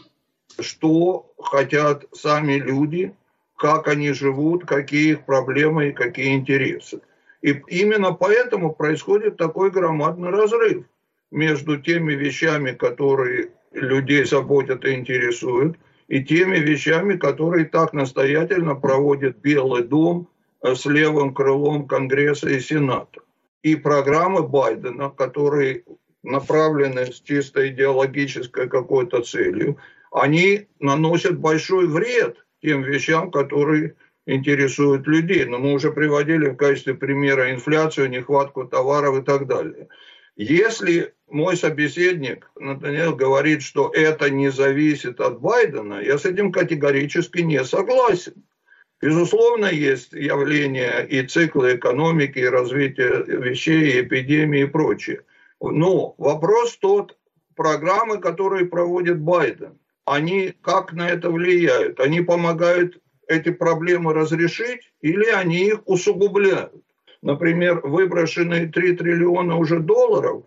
что 0.58 1.32
хотят 1.38 2.04
сами 2.12 2.54
люди, 2.54 3.14
как 3.56 3.88
они 3.88 4.12
живут, 4.12 4.66
какие 4.66 5.12
их 5.12 5.24
проблемы 5.24 5.88
и 5.88 5.92
какие 5.92 6.34
интересы. 6.34 7.00
И 7.42 7.62
именно 7.68 8.12
поэтому 8.12 8.72
происходит 8.72 9.36
такой 9.36 9.70
громадный 9.70 10.30
разрыв 10.30 10.84
между 11.30 11.80
теми 11.80 12.12
вещами, 12.14 12.72
которые 12.72 13.50
людей 13.72 14.24
заботят 14.24 14.84
и 14.84 14.94
интересуют, 14.94 15.76
и 16.08 16.22
теми 16.22 16.58
вещами, 16.58 17.16
которые 17.16 17.64
так 17.64 17.92
настоятельно 17.92 18.74
проводит 18.74 19.38
Белый 19.38 19.82
дом 19.82 20.28
э, 20.62 20.74
с 20.74 20.86
левым 20.86 21.34
крылом 21.34 21.86
Конгресса 21.86 22.48
и 22.48 22.60
Сената. 22.60 23.20
И 23.62 23.74
программы 23.74 24.46
Байдена, 24.46 25.10
которые 25.10 25.84
направлены 26.22 27.06
с 27.06 27.20
чисто 27.20 27.68
идеологической 27.68 28.68
какой-то 28.68 29.22
целью, 29.22 29.78
они 30.16 30.66
наносят 30.80 31.38
большой 31.38 31.86
вред 31.86 32.38
тем 32.62 32.82
вещам, 32.82 33.30
которые 33.30 33.96
интересуют 34.24 35.06
людей. 35.06 35.44
Но 35.44 35.58
мы 35.58 35.74
уже 35.74 35.92
приводили 35.92 36.48
в 36.48 36.56
качестве 36.56 36.94
примера 36.94 37.52
инфляцию, 37.52 38.08
нехватку 38.08 38.64
товаров 38.64 39.18
и 39.18 39.22
так 39.22 39.46
далее. 39.46 39.88
Если 40.34 41.12
мой 41.28 41.54
собеседник, 41.58 42.50
Натаниэл, 42.58 43.14
говорит, 43.14 43.62
что 43.62 43.90
это 43.92 44.30
не 44.30 44.50
зависит 44.50 45.20
от 45.20 45.38
Байдена, 45.40 46.00
я 46.00 46.16
с 46.16 46.24
этим 46.24 46.50
категорически 46.50 47.40
не 47.40 47.62
согласен. 47.62 48.42
Безусловно, 49.02 49.66
есть 49.66 50.14
явления 50.14 51.00
и 51.00 51.26
циклы 51.26 51.76
экономики, 51.76 52.38
и 52.38 52.48
развития 52.48 53.22
вещей, 53.26 53.90
и 53.90 54.00
эпидемии 54.00 54.62
и 54.62 54.66
прочее. 54.66 55.24
Но 55.60 56.14
вопрос 56.16 56.78
тот, 56.78 57.18
программы, 57.54 58.18
которые 58.18 58.64
проводит 58.64 59.18
Байден, 59.18 59.78
они 60.06 60.54
как 60.62 60.92
на 60.92 61.08
это 61.08 61.30
влияют? 61.30 62.00
Они 62.00 62.20
помогают 62.20 62.98
эти 63.28 63.50
проблемы 63.50 64.14
разрешить, 64.14 64.92
или 65.02 65.26
они 65.26 65.66
их 65.66 65.82
усугубляют. 65.84 66.82
Например, 67.22 67.80
выброшенные 67.82 68.68
3 68.68 68.96
триллиона 68.96 69.56
уже 69.56 69.80
долларов, 69.80 70.44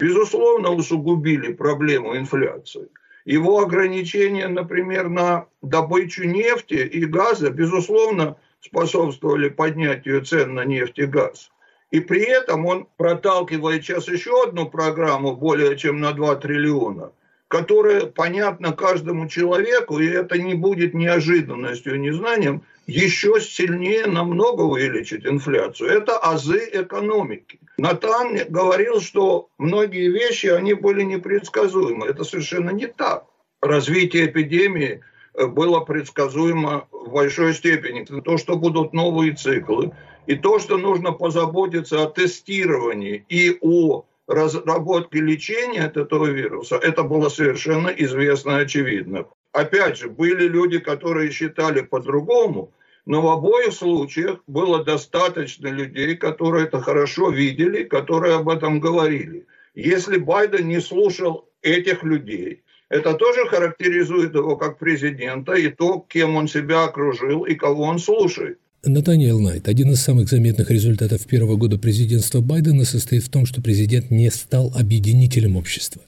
безусловно, 0.00 0.70
усугубили 0.70 1.52
проблему 1.52 2.16
инфляции. 2.16 2.88
Его 3.26 3.60
ограничения, 3.60 4.48
например, 4.48 5.10
на 5.10 5.46
добычу 5.60 6.24
нефти 6.24 6.74
и 6.74 7.04
газа, 7.04 7.50
безусловно, 7.50 8.36
способствовали 8.60 9.50
поднятию 9.50 10.24
цен 10.24 10.54
на 10.54 10.64
нефть 10.64 10.98
и 10.98 11.04
газ. 11.04 11.50
И 11.90 12.00
при 12.00 12.22
этом 12.22 12.64
он 12.64 12.88
проталкивает 12.96 13.84
сейчас 13.84 14.08
еще 14.08 14.44
одну 14.44 14.70
программу 14.70 15.36
более 15.36 15.76
чем 15.76 16.00
на 16.00 16.12
2 16.12 16.36
триллиона– 16.36 17.12
которое 17.52 18.06
понятно 18.06 18.72
каждому 18.72 19.28
человеку, 19.28 19.98
и 19.98 20.08
это 20.08 20.38
не 20.38 20.54
будет 20.54 20.94
неожиданностью, 20.94 22.00
незнанием, 22.00 22.62
еще 22.86 23.42
сильнее 23.42 24.06
намного 24.06 24.62
увеличить 24.62 25.26
инфляцию. 25.26 25.90
Это 25.90 26.16
азы 26.16 26.66
экономики. 26.72 27.60
Натан 27.76 28.38
говорил, 28.48 29.02
что 29.02 29.50
многие 29.58 30.08
вещи, 30.08 30.46
они 30.46 30.72
были 30.72 31.02
непредсказуемы. 31.02 32.06
Это 32.06 32.24
совершенно 32.24 32.70
не 32.70 32.86
так. 32.86 33.26
Развитие 33.60 34.28
эпидемии 34.28 35.02
э, 35.34 35.46
было 35.46 35.80
предсказуемо 35.80 36.88
в 36.90 37.10
большой 37.10 37.52
степени. 37.52 38.04
То, 38.22 38.38
что 38.38 38.56
будут 38.56 38.94
новые 38.94 39.34
циклы, 39.34 39.92
и 40.26 40.36
то, 40.36 40.58
что 40.58 40.78
нужно 40.78 41.12
позаботиться 41.12 42.02
о 42.02 42.06
тестировании 42.06 43.26
и 43.28 43.58
о 43.60 44.06
разработки 44.26 45.16
лечения 45.16 45.84
от 45.84 45.96
этого 45.96 46.26
вируса, 46.26 46.76
это 46.76 47.02
было 47.02 47.28
совершенно 47.28 47.88
известно 47.88 48.58
и 48.58 48.62
очевидно. 48.62 49.26
Опять 49.52 49.98
же, 49.98 50.08
были 50.08 50.48
люди, 50.48 50.78
которые 50.78 51.30
считали 51.30 51.82
по-другому, 51.82 52.72
но 53.04 53.20
в 53.20 53.28
обоих 53.28 53.72
случаях 53.72 54.38
было 54.46 54.84
достаточно 54.84 55.68
людей, 55.68 56.16
которые 56.16 56.66
это 56.66 56.80
хорошо 56.80 57.30
видели, 57.30 57.82
которые 57.82 58.36
об 58.36 58.48
этом 58.48 58.80
говорили. 58.80 59.46
Если 59.74 60.18
Байден 60.18 60.68
не 60.68 60.80
слушал 60.80 61.48
этих 61.62 62.02
людей, 62.04 62.62
это 62.88 63.14
тоже 63.14 63.46
характеризует 63.46 64.34
его 64.34 64.56
как 64.56 64.78
президента 64.78 65.54
и 65.54 65.68
то, 65.68 66.04
кем 66.08 66.36
он 66.36 66.46
себя 66.46 66.84
окружил 66.84 67.44
и 67.44 67.54
кого 67.54 67.84
он 67.84 67.98
слушает. 67.98 68.58
Натаниэл 68.84 69.38
Найт, 69.38 69.68
один 69.68 69.92
из 69.92 70.00
самых 70.00 70.28
заметных 70.28 70.68
результатов 70.68 71.24
первого 71.26 71.54
года 71.54 71.78
президентства 71.78 72.40
Байдена 72.40 72.84
состоит 72.84 73.22
в 73.22 73.28
том, 73.28 73.46
что 73.46 73.62
президент 73.62 74.10
не 74.10 74.28
стал 74.28 74.72
объединителем 74.74 75.56
общества. 75.56 76.02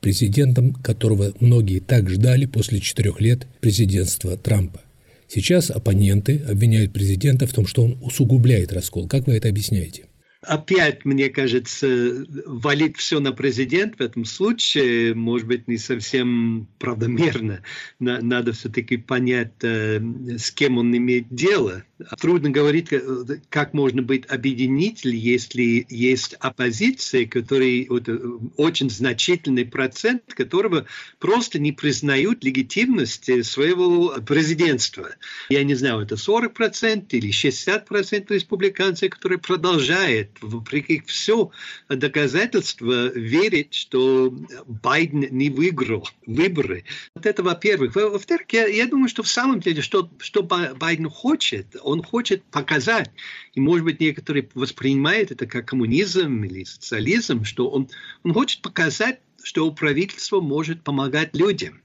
Президентом, 0.00 0.74
которого 0.74 1.32
многие 1.38 1.78
так 1.78 2.10
ждали 2.10 2.46
после 2.46 2.80
четырех 2.80 3.20
лет 3.20 3.46
президентства 3.60 4.36
Трампа. 4.36 4.80
Сейчас 5.28 5.70
оппоненты 5.70 6.42
обвиняют 6.48 6.92
президента 6.92 7.46
в 7.46 7.52
том, 7.52 7.64
что 7.64 7.84
он 7.84 7.96
усугубляет 8.02 8.72
раскол. 8.72 9.06
Как 9.06 9.28
вы 9.28 9.34
это 9.36 9.48
объясняете? 9.48 10.06
опять, 10.42 11.04
мне 11.04 11.28
кажется, 11.28 12.24
валить 12.46 12.96
все 12.96 13.20
на 13.20 13.32
президент 13.32 13.96
в 13.98 14.00
этом 14.00 14.24
случае, 14.24 15.14
может 15.14 15.46
быть, 15.46 15.68
не 15.68 15.76
совсем 15.76 16.66
правомерно. 16.78 17.60
Надо 17.98 18.52
все-таки 18.52 18.96
понять, 18.96 19.52
э, 19.62 20.00
с 20.38 20.50
кем 20.50 20.78
он 20.78 20.96
имеет 20.96 21.26
дело. 21.30 21.84
Трудно 22.18 22.50
говорить, 22.50 22.92
э, 22.92 23.00
как 23.48 23.74
можно 23.74 24.02
быть 24.02 24.24
объединителем, 24.26 25.16
если 25.16 25.86
есть 25.88 26.34
оппозиция, 26.34 27.26
который 27.26 27.86
вот, 27.88 28.08
э, 28.08 28.18
очень 28.56 28.90
значительный 28.90 29.64
процент, 29.64 30.22
которого 30.34 30.86
просто 31.18 31.58
не 31.58 31.72
признают 31.72 32.44
легитимности 32.44 33.42
своего 33.42 34.16
президентства. 34.26 35.10
Я 35.48 35.64
не 35.64 35.74
знаю, 35.74 36.00
это 36.00 36.16
40% 36.16 37.06
или 37.10 37.30
60% 37.30 38.30
республиканцев, 38.30 39.10
которые 39.10 39.38
продолжают 39.38 40.30
вопреки 40.40 41.02
все 41.06 41.50
доказательства 41.88 43.08
верить, 43.08 43.74
что 43.74 44.34
Байден 44.66 45.26
не 45.30 45.50
выиграл 45.50 46.08
выборы. 46.26 46.84
Вот 47.14 47.26
это 47.26 47.42
во-первых. 47.42 47.94
Во-вторых, 47.94 48.46
я, 48.50 48.66
я 48.66 48.86
думаю, 48.86 49.08
что 49.08 49.22
в 49.22 49.28
самом 49.28 49.60
деле, 49.60 49.82
что, 49.82 50.10
что 50.18 50.42
Байден 50.42 51.08
хочет, 51.08 51.76
он 51.90 52.02
хочет 52.02 52.42
показать, 52.44 53.10
и 53.54 53.60
может 53.60 53.84
быть 53.84 54.00
некоторые 54.00 54.48
воспринимают 54.54 55.30
это 55.30 55.46
как 55.46 55.66
коммунизм 55.66 56.44
или 56.44 56.64
социализм, 56.64 57.44
что 57.44 57.68
он, 57.68 57.88
он 58.22 58.32
хочет 58.32 58.62
показать, 58.62 59.20
что 59.42 59.70
правительство 59.72 60.40
может 60.40 60.82
помогать 60.82 61.34
людям. 61.34 61.82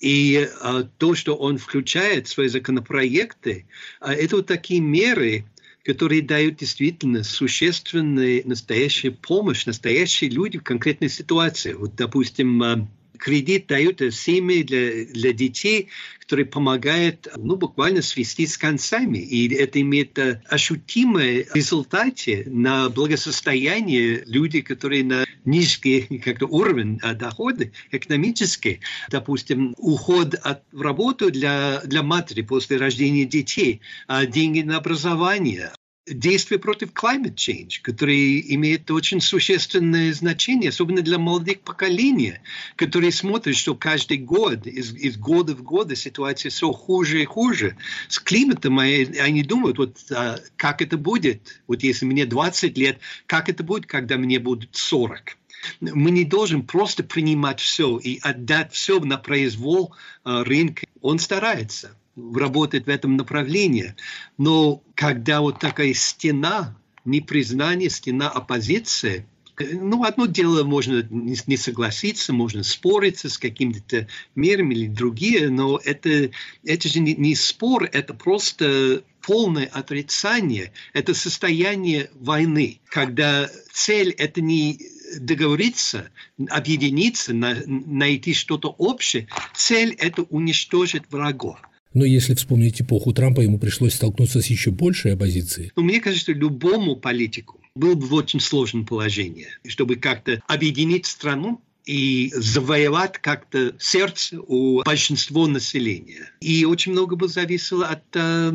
И 0.00 0.48
а, 0.60 0.84
то, 0.98 1.14
что 1.14 1.36
он 1.36 1.58
включает 1.58 2.26
в 2.26 2.30
свои 2.30 2.48
законопроекты, 2.48 3.66
а, 4.00 4.14
это 4.14 4.36
вот 4.36 4.46
такие 4.46 4.80
меры, 4.80 5.44
которые 5.84 6.22
дают 6.22 6.56
действительно 6.56 7.22
существенную 7.22 8.46
настоящую 8.46 9.14
помощь, 9.14 9.66
настоящие 9.66 10.30
люди 10.30 10.58
в 10.58 10.62
конкретной 10.62 11.08
ситуации. 11.08 11.74
Вот, 11.74 11.94
допустим, 11.96 12.62
а, 12.62 12.88
кредит 13.20 13.66
дают 13.66 14.00
семьи 14.14 14.62
для, 14.62 15.04
для 15.04 15.32
детей, 15.32 15.88
которые 16.20 16.46
помогают 16.46 17.28
ну, 17.36 17.56
буквально 17.56 18.02
свести 18.02 18.46
с 18.46 18.56
концами. 18.56 19.18
И 19.18 19.52
это 19.54 19.80
имеет 19.80 20.18
э, 20.18 20.40
ощутимые 20.48 21.46
результаты 21.52 22.44
на 22.46 22.88
благосостояние 22.88 24.24
людей, 24.26 24.62
которые 24.62 25.04
на 25.04 25.24
низкий 25.44 26.02
как-то 26.24 26.46
уровень 26.46 26.98
э, 27.02 27.14
дохода 27.14 27.70
экономический. 27.90 28.80
Допустим, 29.10 29.74
уход 29.76 30.34
от 30.34 30.62
работы 30.72 31.30
для, 31.30 31.82
для 31.84 32.02
матери 32.02 32.42
после 32.42 32.76
рождения 32.76 33.24
детей, 33.24 33.80
а 34.06 34.24
деньги 34.24 34.62
на 34.62 34.78
образование, 34.78 35.72
действия 36.10 36.58
против 36.58 36.90
climate 36.92 37.34
change, 37.34 37.80
которые 37.82 38.54
имеют 38.54 38.90
очень 38.90 39.20
существенное 39.20 40.12
значение, 40.12 40.70
особенно 40.70 41.02
для 41.02 41.18
молодых 41.18 41.60
поколений, 41.60 42.34
которые 42.76 43.12
смотрят, 43.12 43.56
что 43.56 43.74
каждый 43.74 44.18
год, 44.18 44.66
из, 44.66 44.94
из 44.94 45.16
года 45.16 45.54
в 45.54 45.62
год 45.62 45.96
ситуация 45.96 46.50
все 46.50 46.72
хуже 46.72 47.22
и 47.22 47.24
хуже. 47.24 47.76
С 48.08 48.18
климатом 48.18 48.78
они 48.78 49.42
думают, 49.42 49.78
вот 49.78 49.98
а, 50.10 50.38
как 50.56 50.82
это 50.82 50.96
будет, 50.96 51.60
вот 51.66 51.82
если 51.82 52.06
мне 52.06 52.26
20 52.26 52.76
лет, 52.76 52.98
как 53.26 53.48
это 53.48 53.62
будет, 53.62 53.86
когда 53.86 54.16
мне 54.16 54.38
будет 54.38 54.70
40 54.72 55.36
мы 55.80 56.10
не 56.10 56.24
должны 56.24 56.62
просто 56.62 57.02
принимать 57.04 57.60
все 57.60 57.98
и 57.98 58.18
отдать 58.22 58.72
все 58.72 58.98
на 58.98 59.18
произвол 59.18 59.94
э, 60.24 60.42
рынка. 60.42 60.86
Он 61.02 61.18
старается 61.18 61.94
работает 62.34 62.86
в 62.86 62.88
этом 62.88 63.16
направлении. 63.16 63.94
Но 64.38 64.82
когда 64.94 65.40
вот 65.40 65.58
такая 65.58 65.94
стена 65.94 66.76
непризнания, 67.04 67.90
стена 67.90 68.28
оппозиции, 68.28 69.26
ну, 69.72 70.04
одно 70.04 70.26
дело, 70.26 70.64
можно 70.64 71.06
не 71.10 71.56
согласиться, 71.56 72.32
можно 72.32 72.62
спориться 72.62 73.28
с 73.28 73.38
какими-то 73.38 74.08
мерами 74.34 74.74
или 74.74 74.86
другие, 74.86 75.50
но 75.50 75.78
это, 75.84 76.30
это 76.64 76.88
же 76.88 77.00
не, 77.00 77.14
не 77.14 77.34
спор, 77.34 77.84
это 77.92 78.14
просто 78.14 79.02
полное 79.20 79.66
отрицание, 79.66 80.72
это 80.92 81.14
состояние 81.14 82.10
войны, 82.14 82.80
когда 82.86 83.50
цель 83.72 84.10
это 84.10 84.40
не 84.40 84.80
договориться, 85.18 86.10
объединиться, 86.48 87.34
на, 87.34 87.56
найти 87.66 88.32
что-то 88.32 88.68
общее, 88.68 89.28
цель 89.54 89.94
это 89.98 90.22
уничтожить 90.22 91.10
врагов. 91.10 91.58
Но 91.92 92.04
если 92.04 92.34
вспомнить 92.34 92.80
эпоху 92.80 93.12
Трампа, 93.12 93.40
ему 93.40 93.58
пришлось 93.58 93.94
столкнуться 93.94 94.40
с 94.40 94.46
еще 94.46 94.70
большей 94.70 95.14
оппозицией. 95.14 95.72
Ну, 95.76 95.82
мне 95.82 96.00
кажется, 96.00 96.32
любому 96.32 96.96
политику 96.96 97.60
был 97.74 97.96
бы 97.96 98.06
в 98.06 98.14
очень 98.14 98.40
сложном 98.40 98.86
положении, 98.86 99.48
чтобы 99.66 99.96
как-то 99.96 100.40
объединить 100.46 101.06
страну 101.06 101.60
и 101.86 102.30
завоевать 102.34 103.18
как-то 103.18 103.74
сердце 103.78 104.38
у 104.40 104.82
большинства 104.82 105.46
населения. 105.46 106.30
И 106.40 106.64
очень 106.64 106.92
много 106.92 107.16
бы 107.16 107.28
зависело 107.28 107.86
от 107.86 108.04
э, 108.14 108.52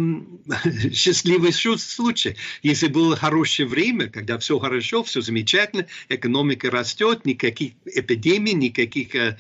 счастливого 0.94 1.52
случая. 1.52 2.36
Если 2.64 2.88
было 2.88 3.16
хорошее 3.16 3.68
время, 3.68 4.08
когда 4.10 4.38
все 4.38 4.60
хорошо, 4.60 5.04
все 5.04 5.22
замечательно, 5.22 5.88
экономика 6.10 6.70
растет, 6.70 7.26
никаких 7.26 7.74
эпидемий, 7.86 8.54
никаких 8.54 9.16
э, 9.16 9.38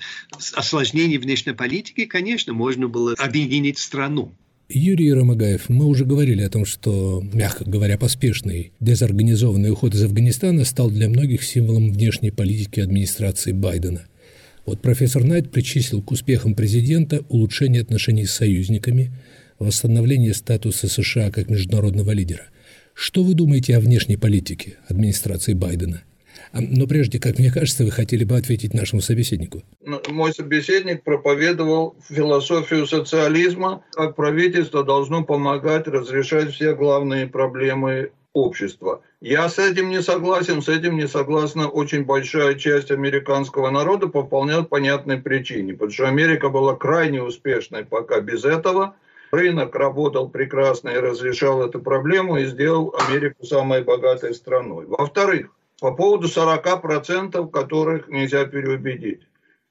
осложнений 0.53 1.17
внешней 1.17 1.53
политики, 1.53 2.05
конечно, 2.05 2.53
можно 2.53 2.87
было 2.87 3.13
объединить 3.17 3.77
страну. 3.77 4.35
Юрий 4.67 5.13
Ромагаев, 5.13 5.69
мы 5.69 5.85
уже 5.85 6.05
говорили 6.05 6.41
о 6.41 6.49
том, 6.49 6.65
что, 6.65 7.23
мягко 7.33 7.69
говоря, 7.69 7.99
поспешный 7.99 8.71
дезорганизованный 8.79 9.69
уход 9.69 9.93
из 9.93 10.03
Афганистана 10.03 10.65
стал 10.65 10.89
для 10.89 11.07
многих 11.07 11.43
символом 11.43 11.91
внешней 11.91 12.31
политики 12.31 12.79
администрации 12.79 13.51
Байдена. 13.51 14.07
Вот 14.65 14.81
профессор 14.81 15.23
Найт 15.23 15.51
причислил 15.51 16.01
к 16.01 16.11
успехам 16.11 16.55
президента 16.55 17.23
улучшение 17.29 17.83
отношений 17.83 18.25
с 18.25 18.33
союзниками, 18.33 19.11
восстановление 19.59 20.33
статуса 20.33 20.87
США 20.87 21.29
как 21.29 21.47
международного 21.47 22.11
лидера. 22.11 22.47
Что 22.95 23.23
вы 23.23 23.35
думаете 23.35 23.77
о 23.77 23.79
внешней 23.79 24.17
политике 24.17 24.77
администрации 24.87 25.53
Байдена– 25.53 26.01
но 26.53 26.87
прежде, 26.87 27.19
как 27.19 27.37
мне 27.39 27.51
кажется, 27.51 27.83
вы 27.83 27.91
хотели 27.91 28.23
бы 28.23 28.35
ответить 28.35 28.73
нашему 28.73 29.01
собеседнику. 29.01 29.63
Ну, 29.83 30.01
мой 30.09 30.33
собеседник 30.33 31.03
проповедовал 31.03 31.95
философию 32.09 32.87
социализма, 32.87 33.83
как 33.91 34.15
правительство 34.15 34.83
должно 34.83 35.23
помогать 35.23 35.87
разрешать 35.87 36.53
все 36.53 36.75
главные 36.75 37.27
проблемы 37.27 38.11
общества. 38.35 39.01
Я 39.21 39.49
с 39.49 39.57
этим 39.57 39.89
не 39.89 40.01
согласен, 40.01 40.61
с 40.61 40.69
этим 40.69 40.97
не 40.97 41.07
согласна 41.07 41.67
очень 41.67 42.03
большая 42.03 42.55
часть 42.55 42.91
американского 42.91 43.69
народа 43.71 44.07
по 44.07 44.23
вполне 44.23 44.61
понятной 44.63 45.17
причине, 45.17 45.73
потому 45.73 45.91
что 45.91 46.07
Америка 46.07 46.49
была 46.49 46.75
крайне 46.75 47.23
успешной 47.23 47.85
пока 47.85 48.19
без 48.19 48.43
этого. 48.43 48.95
Рынок 49.31 49.73
работал 49.75 50.29
прекрасно 50.29 50.89
и 50.89 50.99
разрешал 50.99 51.63
эту 51.63 51.79
проблему 51.79 52.37
и 52.37 52.45
сделал 52.45 52.93
Америку 53.07 53.45
самой 53.45 53.83
богатой 53.83 54.33
страной. 54.35 54.85
Во-вторых, 54.85 55.49
по 55.85 55.91
поводу 55.91 56.27
40%, 56.27 57.51
которых 57.51 58.07
нельзя 58.07 58.45
переубедить. 58.45 59.21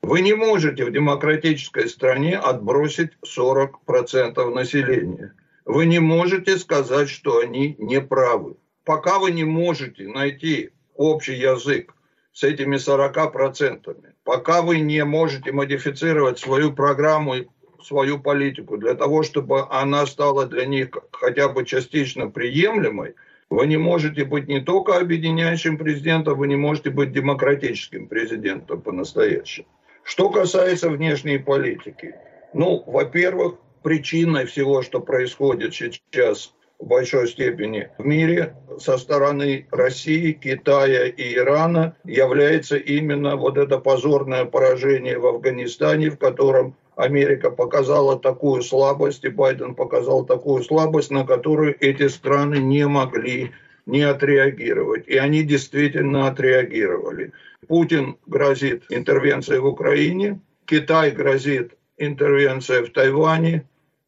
Вы 0.01 0.21
не 0.21 0.33
можете 0.33 0.85
в 0.85 0.93
демократической 0.93 1.89
стране 1.89 2.39
отбросить 2.39 3.11
40% 3.27 4.55
населения. 4.55 5.35
Вы 5.65 5.87
не 5.87 5.99
можете 5.99 6.57
сказать, 6.57 7.09
что 7.09 7.41
они 7.41 7.75
не 7.81 8.01
правы. 8.01 8.55
Пока 8.85 9.19
вы 9.19 9.33
не 9.33 9.43
можете 9.43 10.07
найти 10.07 10.71
общий 10.95 11.35
язык 11.35 11.93
с 12.33 12.45
этими 12.45 12.77
40%, 12.77 13.97
пока 14.23 14.63
вы 14.63 14.79
не 14.79 15.05
можете 15.05 15.51
модифицировать 15.51 16.39
свою 16.39 16.73
программу 16.73 17.35
и 17.35 17.47
свою 17.83 18.21
политику 18.21 18.77
для 18.77 18.95
того, 18.95 19.25
чтобы 19.25 19.67
она 19.69 20.07
стала 20.07 20.47
для 20.47 20.65
них 20.65 20.91
хотя 21.11 21.49
бы 21.49 21.65
частично 21.65 22.31
приемлемой– 22.31 23.17
Вы 23.51 23.67
не 23.67 23.77
можете 23.77 24.25
быть 24.25 24.49
не 24.49 24.61
только 24.61 24.97
объединяющим 24.97 25.79
президентом, 25.79 26.39
вы 26.39 26.49
не 26.49 26.57
можете 26.57 26.91
быть 26.91 27.13
демократическим 27.13 28.09
президентом 28.09 28.81
по-настоящему. 28.81 29.67
Что 30.03 30.29
касается 30.29 30.91
внешней 30.91 31.39
политики. 31.39 32.15
Ну, 32.53 32.83
во-первых, 32.87 33.57
причиной 33.83 34.47
всего, 34.47 34.83
что 34.83 35.01
происходит 35.01 35.75
сейчас 35.75 36.55
в 36.79 36.87
большой 36.87 37.29
степени 37.29 37.89
в 37.99 38.05
мире 38.05 38.57
со 38.79 38.99
стороны 38.99 39.67
России, 39.71 40.33
Китая 40.33 41.07
и 41.07 41.35
Ирана 41.35 41.97
является 42.05 42.77
именно 42.77 43.37
вот 43.37 43.57
это 43.57 43.79
позорное 43.79 44.45
поражение 44.45 45.19
в 45.19 45.27
Афганистане, 45.27 46.11
в 46.11 46.19
котором 46.19 46.77
Америка 46.97 47.51
показала 47.51 48.19
такую 48.19 48.63
слабость, 48.63 49.25
и 49.25 49.29
Байден 49.29 49.75
показал 49.75 50.25
такую 50.25 50.63
слабость, 50.63 51.11
на 51.11 51.27
которую 51.27 51.77
эти 51.81 52.09
страны 52.09 52.57
не 52.57 52.87
могли 52.87 53.53
не 53.87 54.03
отреагировать. 54.03 55.07
И 55.09 55.17
они 55.17 55.43
действительно 55.43 56.29
отреагировали. 56.29 57.33
Путин 57.67 58.17
грозит 58.27 58.85
интервенцией 58.89 59.61
в 59.61 59.67
Украине, 59.67 60.41
Китай 60.67 61.11
грозит 61.11 61.75
интервенцией 61.99 62.85
в 62.85 62.93
Тайване, 62.93 63.67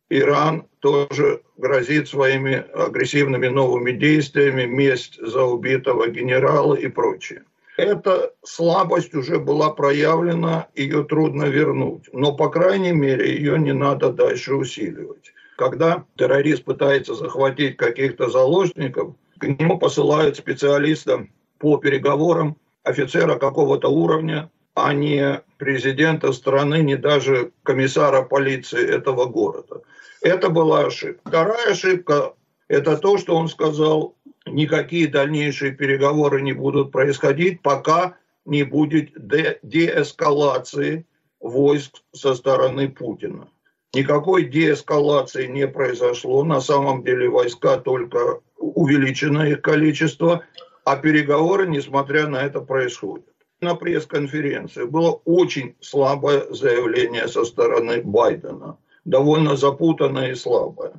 Иран 0.08 0.66
тоже 0.80 1.42
грозит 1.56 2.08
своими 2.08 2.64
агрессивными 2.72 3.48
новыми 3.48 3.92
действиями, 3.92 4.64
месть 4.64 5.18
за 5.20 5.42
убитого 5.42 6.08
генерала 6.08 6.74
и 6.74 6.86
прочее. 6.88 7.42
Эта 7.76 8.32
слабость 8.42 9.14
уже 9.14 9.38
была 9.38 9.70
проявлена, 9.70 10.68
ее 10.74 11.04
трудно 11.04 11.44
вернуть. 11.44 12.08
Но, 12.12 12.34
по 12.34 12.48
крайней 12.48 12.92
мере, 12.92 13.34
ее 13.34 13.58
не 13.58 13.72
надо 13.72 14.10
дальше 14.10 14.54
усиливать. 14.54 15.32
Когда 15.58 16.04
террорист 16.16 16.64
пытается 16.64 17.14
захватить 17.14 17.76
каких-то 17.76 18.30
заложников, 18.30 19.14
к 19.38 19.46
нему 19.46 19.78
посылают 19.78 20.36
специалиста 20.36 21.26
по 21.58 21.76
переговорам, 21.76 22.56
офицера 22.82 23.38
какого-то 23.38 23.88
уровня, 23.88 24.50
а 24.74 24.92
не 24.92 25.42
президента 25.58 26.32
страны, 26.32 26.82
не 26.82 26.96
даже 26.96 27.52
комиссара 27.62 28.22
полиции 28.22 28.86
этого 28.86 29.26
города. 29.26 29.82
Это 30.22 30.48
была 30.48 30.86
ошибка. 30.86 31.28
Вторая 31.28 31.72
ошибка– 31.72 32.34
это 32.68 32.96
то, 32.96 33.18
что 33.18 33.36
он 33.36 33.48
сказал, 33.48 34.14
никакие 34.46 35.08
дальнейшие 35.08 35.72
переговоры 35.72 36.40
не 36.42 36.52
будут 36.52 36.92
происходить, 36.92 37.62
пока 37.62 38.16
не 38.44 38.62
будет 38.62 39.10
де- 39.16 39.58
деэскалации 39.62 41.04
войск 41.40 42.02
со 42.12 42.34
стороны 42.34 42.88
Путина. 42.88 43.48
Никакой 43.94 44.44
деэскалации 44.44 45.46
не 45.46 45.66
произошло. 45.66 46.44
На 46.44 46.60
самом 46.60 47.02
деле 47.02 47.28
войска 47.28 47.76
только 47.78 48.40
увеличено 48.56 49.42
их 49.42 49.62
количество, 49.62 50.44
а 50.84 50.96
переговоры, 50.96 51.66
несмотря 51.66 52.28
на 52.28 52.36
это, 52.36 52.60
происходят. 52.60 53.26
На 53.60 53.74
пресс-конференции 53.74 54.84
было 54.84 55.20
очень 55.24 55.76
слабое 55.80 56.44
заявление 56.50 57.26
со 57.26 57.44
стороны 57.44 58.02
Байдена, 58.02 58.76
довольно 59.04 59.56
запутанное 59.56 60.32
и 60.32 60.34
слабое 60.34 60.92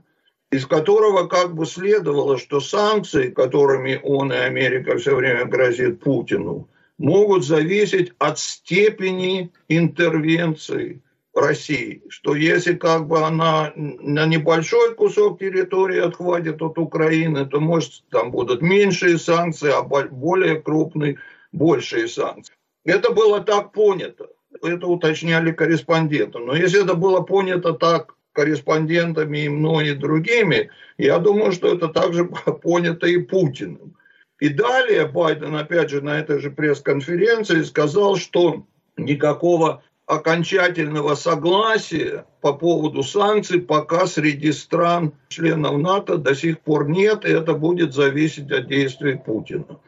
из 0.52 0.66
которого 0.66 1.28
как 1.28 1.56
бы 1.56 1.66
следовало, 1.66 2.38
что 2.38 2.60
санкции, 2.60 3.30
которыми 3.30 4.00
он 4.04 4.32
и 4.32 4.36
Америка 4.36 4.98
все 4.98 5.16
время 5.16 5.46
грозит 5.46 6.00
Путину, 6.00 6.70
могут 6.98 7.46
зависеть 7.46 8.14
от 8.18 8.40
степени 8.40 9.52
интервенции 9.68 11.02
России. 11.38 12.02
Что 12.10 12.36
если 12.36 12.74
как 12.74 13.08
бы 13.08 13.22
она 13.22 13.72
на 13.76 14.26
небольшой 14.26 14.96
кусок 14.96 15.40
территории 15.40 16.00
отхватит 16.00 16.62
от 16.62 16.78
Украины, 16.78 17.46
то 17.46 17.60
может 17.60 18.04
там 18.10 18.32
будут 18.32 18.62
меньшие 18.62 19.18
санкции, 19.18 19.72
а 19.72 19.84
более 19.84 20.62
крупные 20.62 21.18
большие 21.52 22.08
санкции. 22.08 22.56
Это 22.86 23.12
было 23.12 23.42
так 23.42 23.72
понято. 23.72 24.28
Это 24.64 24.88
уточняли 24.88 25.52
корреспонденты. 25.52 26.40
Но 26.40 26.56
если 26.56 26.84
это 26.84 26.96
было 26.96 27.22
понято 27.22 27.74
так 27.74 28.16
корреспондентами 28.38 29.46
и 29.46 29.50
мной, 29.50 29.90
и 29.90 29.94
другими, 29.96 30.70
я 31.00 31.18
думаю, 31.18 31.52
что 31.54 31.74
это 31.74 31.88
также 31.88 32.26
понято 32.64 33.08
и 33.08 33.18
Путиным. 33.18 33.96
И 34.40 34.50
далее 34.50 35.08
Байден, 35.08 35.56
опять 35.56 35.90
же, 35.90 36.02
на 36.02 36.20
этой 36.20 36.40
же 36.40 36.52
пресс-конференции 36.52 37.64
сказал, 37.64 38.16
что 38.16 38.68
никакого 38.96 39.82
окончательного 40.06 41.16
согласия 41.16 42.26
по 42.42 42.54
поводу 42.54 43.02
санкций 43.02 43.60
пока 43.60 44.06
среди 44.06 44.52
стран 44.52 45.14
членов 45.30 45.80
НАТО 45.80 46.18
до 46.18 46.36
сих 46.36 46.60
пор 46.60 46.88
нет, 46.88 47.26
и 47.26 47.30
это 47.30 47.54
будет 47.54 47.96
зависеть 47.96 48.52
от 48.52 48.68
действий 48.68 49.16
Путина. 49.18 49.80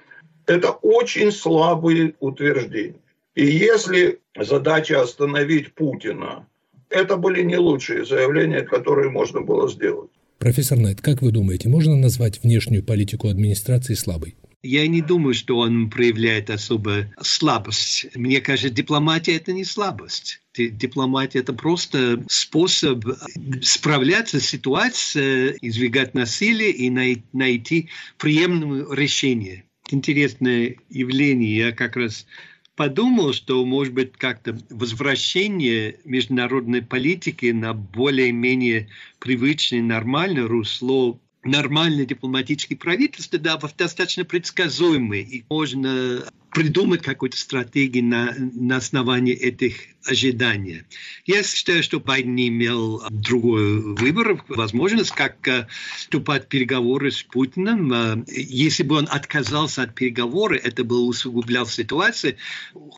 Это 0.47 0.71
очень 0.71 1.31
слабые 1.31 2.15
утверждения. 2.19 2.99
И 3.35 3.45
если 3.45 4.19
задача 4.35 4.99
остановить 5.01 5.75
Путина 5.75 6.47
это 6.89 7.17
были 7.17 7.43
не 7.43 7.57
лучшие 7.57 8.05
заявления, 8.05 8.61
которые 8.61 9.09
можно 9.09 9.41
было 9.41 9.69
сделать. 9.69 10.09
Профессор 10.37 10.77
Найт, 10.77 11.01
как 11.01 11.21
вы 11.21 11.31
думаете, 11.31 11.69
можно 11.69 11.95
назвать 11.95 12.41
внешнюю 12.41 12.83
политику 12.83 13.27
администрации 13.27 13.93
слабой? 13.93 14.35
Я 14.61 14.87
не 14.87 15.01
думаю, 15.01 15.33
что 15.33 15.57
он 15.57 15.89
проявляет 15.89 16.49
особо 16.49 17.05
слабость. 17.21 18.07
Мне 18.13 18.41
кажется, 18.41 18.69
дипломатия– 18.69 19.35
это 19.37 19.53
не 19.53 19.63
слабость. 19.63 20.41
Дипломатия– 20.57 21.39
это 21.41 21.53
просто 21.53 22.23
способ 22.27 23.05
справляться 23.61 24.41
с 24.41 24.45
ситуацией, 24.45 25.57
избегать 25.61 26.13
насилия 26.13 26.71
и 26.71 26.89
найти 26.89 27.87
приемлемое 28.17 28.85
решение. 28.93 29.63
Интересное 29.91 30.75
явление. 30.89 31.55
Я 31.55 31.71
как 31.71 31.95
раз 31.95 32.25
подумал, 32.79 33.33
что, 33.33 33.65
может 33.65 33.93
быть, 33.93 34.13
как-то 34.13 34.57
возвращение 34.69 35.97
международной 36.05 36.81
политики 36.81 37.47
на 37.47 37.73
более-менее 37.73 38.87
привычное, 39.19 39.81
нормальное 39.81 40.47
русло 40.47 41.19
нормальное 41.43 42.05
дипломатическое 42.05 42.77
правительство, 42.77 43.37
да, 43.37 43.59
достаточно 43.77 44.23
предсказуемое, 44.23 45.19
и 45.19 45.43
можно 45.49 46.23
придумать 46.51 47.01
какую-то 47.01 47.37
стратегию 47.37 48.05
на, 48.05 48.33
на 48.37 48.77
основании 48.77 49.33
этих 49.33 49.75
ожидания. 50.05 50.85
Я 51.25 51.43
считаю, 51.43 51.83
что 51.83 51.99
Байден 51.99 52.35
не 52.35 52.47
имел 52.47 53.03
другой 53.09 53.79
выбор, 53.79 54.43
возможность, 54.47 55.11
как 55.11 55.47
э, 55.47 55.67
вступать 55.95 56.45
в 56.45 56.47
переговоры 56.47 57.11
с 57.11 57.21
Путиным. 57.21 57.93
Э, 57.93 58.23
если 58.27 58.83
бы 58.83 58.95
он 58.95 59.07
отказался 59.09 59.83
от 59.83 59.95
переговоров, 59.95 60.61
это 60.63 60.83
бы 60.83 60.99
усугублял 61.01 61.65
ситуацию. 61.65 62.37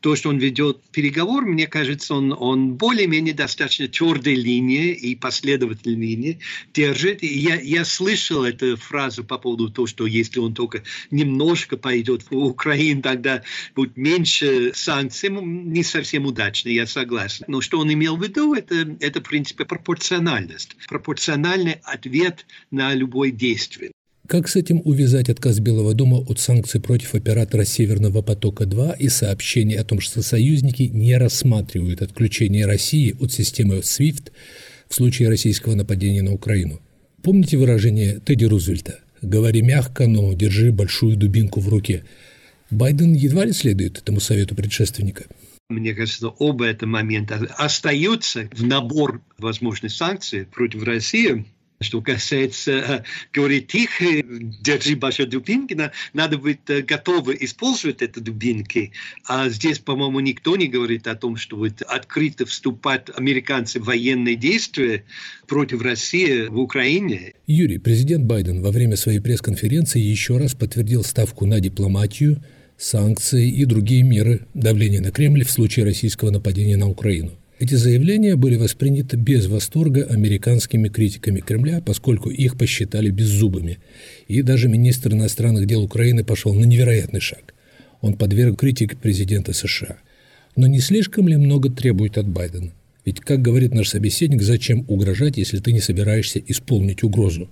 То, 0.02 0.16
что 0.16 0.30
он 0.30 0.38
ведет 0.38 0.82
переговоры, 0.92 1.48
мне 1.48 1.68
кажется, 1.68 2.14
он, 2.14 2.36
он 2.38 2.76
более-менее 2.76 3.34
достаточно 3.34 3.88
твердой 3.88 4.36
линии 4.36 4.94
и 4.94 5.16
последовательной 5.16 5.96
линии 5.96 6.40
держит. 6.74 7.24
И 7.24 7.28
я, 7.28 7.56
я 7.60 7.84
слышал 7.84 8.44
эту 8.44 8.78
фразу 8.78 9.24
по 9.24 9.38
поводу 9.38 9.70
того, 9.70 9.88
что 9.88 10.06
если 10.06 10.40
он 10.40 10.54
только 10.54 10.84
немножко 11.10 11.78
пойдет 11.78 12.30
в 12.30 12.36
Украину, 12.36 13.02
тогда 13.02 13.41
будет 13.76 13.98
меньше 13.98 14.72
санкций. 14.74 15.30
Не 15.30 15.84
совсем 15.84 16.26
удачно, 16.26 16.70
я 16.70 16.88
согласен. 16.88 17.46
Но 17.48 17.62
что 17.62 17.80
он 17.80 17.92
имел 17.92 18.18
в 18.18 18.24
виду, 18.24 18.54
это, 18.54 18.96
это 19.00 19.20
в 19.20 19.24
принципе, 19.24 19.66
пропорциональность. 19.66 20.76
Пропорциональный 20.88 21.78
ответ 21.84 22.46
на 22.72 22.94
любое 22.94 23.32
действие. 23.32 23.92
Как 24.32 24.48
с 24.48 24.56
этим 24.56 24.82
увязать 24.86 25.28
отказ 25.30 25.60
Белого 25.60 25.94
дома 25.94 26.18
от 26.20 26.40
санкций 26.40 26.80
против 26.80 27.16
оператора 27.16 27.66
«Северного 27.66 28.22
потока-2» 28.22 28.96
и 28.98 29.10
сообщение 29.10 29.78
о 29.78 29.84
том, 29.84 30.00
что 30.00 30.22
союзники 30.22 30.84
не 30.84 31.18
рассматривают 31.18 32.02
отключение 32.02 32.66
России 32.66 33.14
от 33.20 33.34
системы 33.34 33.80
SWIFT 33.80 34.32
в 34.88 34.96
случае 34.96 35.28
российского 35.28 35.76
нападения 35.76 36.22
на 36.22 36.32
Украину? 36.32 36.80
Помните 37.22 37.58
выражение 37.58 38.22
Тедди 38.24 38.46
Рузвельта 38.46 39.00
«Говори 39.22 39.62
мягко, 39.62 40.08
но 40.08 40.32
держи 40.34 40.72
большую 40.72 41.18
дубинку 41.18 41.60
в 41.60 41.68
руке». 41.68 42.06
Байден 42.72 43.14
едва 43.14 43.46
ли 43.46 43.54
следует 43.54 44.00
этому 44.00 44.20
совету 44.20 44.56
предшественника– 44.56 45.26
мне 45.72 45.94
кажется, 45.94 46.28
оба 46.28 46.66
это 46.66 46.86
момента 46.86 47.36
остаются 47.58 48.50
в 48.52 48.64
набор 48.64 49.22
возможных 49.38 49.92
санкций 49.92 50.46
против 50.46 50.84
России. 50.84 51.46
Что 51.80 52.00
касается 52.00 52.72
э, 52.72 53.04
говорить 53.34 53.70
тихо, 53.70 54.06
держи 54.62 54.96
большой 54.96 55.26
дубинки, 55.26 55.76
надо 56.14 56.38
быть 56.38 56.60
э, 56.68 56.82
готовы 56.82 57.36
использовать 57.40 58.04
эти 58.04 58.20
дубинки. 58.20 58.92
А 59.26 59.50
здесь, 59.50 59.80
по-моему, 59.80 60.20
никто 60.20 60.56
не 60.58 60.68
говорит 60.68 61.08
о 61.08 61.16
том, 61.16 61.38
что 61.38 61.56
вот 61.58 61.82
открыто 61.82 62.46
вступать 62.46 63.08
американцы 63.16 63.80
в 63.80 63.86
военные 63.86 64.36
действия 64.36 65.06
против 65.48 65.82
России 65.82 66.50
в 66.50 66.60
Украине. 66.60 67.34
Юрий, 67.48 67.80
президент 67.80 68.26
Байден 68.26 68.62
во 68.62 68.70
время 68.70 68.96
своей 68.96 69.20
пресс-конференции 69.20 70.00
еще 70.00 70.38
раз 70.38 70.54
подтвердил 70.54 71.04
ставку 71.04 71.48
на 71.48 71.60
дипломатию– 71.60 72.44
санкции 72.82 73.48
и 73.50 73.66
другие 73.66 74.04
меры 74.04 74.42
давления 74.54 75.02
на 75.02 75.12
Кремль 75.12 75.46
в 75.46 75.52
случае 75.52 75.86
российского 75.86 76.32
нападения 76.32 76.78
на 76.78 76.90
Украину. 76.90 77.32
Эти 77.60 77.76
заявления 77.76 78.36
были 78.36 78.56
восприняты 78.56 79.18
без 79.18 79.46
восторга 79.46 80.04
американскими 80.06 80.90
критиками 80.90 81.42
Кремля, 81.42 81.80
поскольку 81.80 82.32
их 82.32 82.58
посчитали 82.58 83.12
беззубыми. 83.12 83.78
И 84.28 84.42
даже 84.42 84.68
министр 84.68 85.14
иностранных 85.14 85.68
дел 85.68 85.84
Украины 85.84 86.24
пошел 86.24 86.56
на 86.56 86.66
невероятный 86.66 87.20
шаг. 87.20 87.54
Он 88.02 88.16
подверг 88.16 88.60
критике 88.60 88.98
президента 88.98 89.54
США. 89.54 89.98
Но 90.56 90.66
не 90.66 90.80
слишком 90.80 91.28
ли 91.28 91.38
много 91.38 91.70
требует 91.70 92.18
от 92.18 92.28
Байдена? 92.28 92.72
Ведь, 93.06 93.20
как 93.20 93.44
говорит 93.44 93.76
наш 93.76 93.90
собеседник, 93.90 94.42
зачем 94.42 94.84
угрожать, 94.88 95.38
если 95.38 95.60
ты 95.60 95.72
не 95.72 95.82
собираешься 95.82 96.42
исполнить 96.48 97.04
угрозу? 97.04 97.48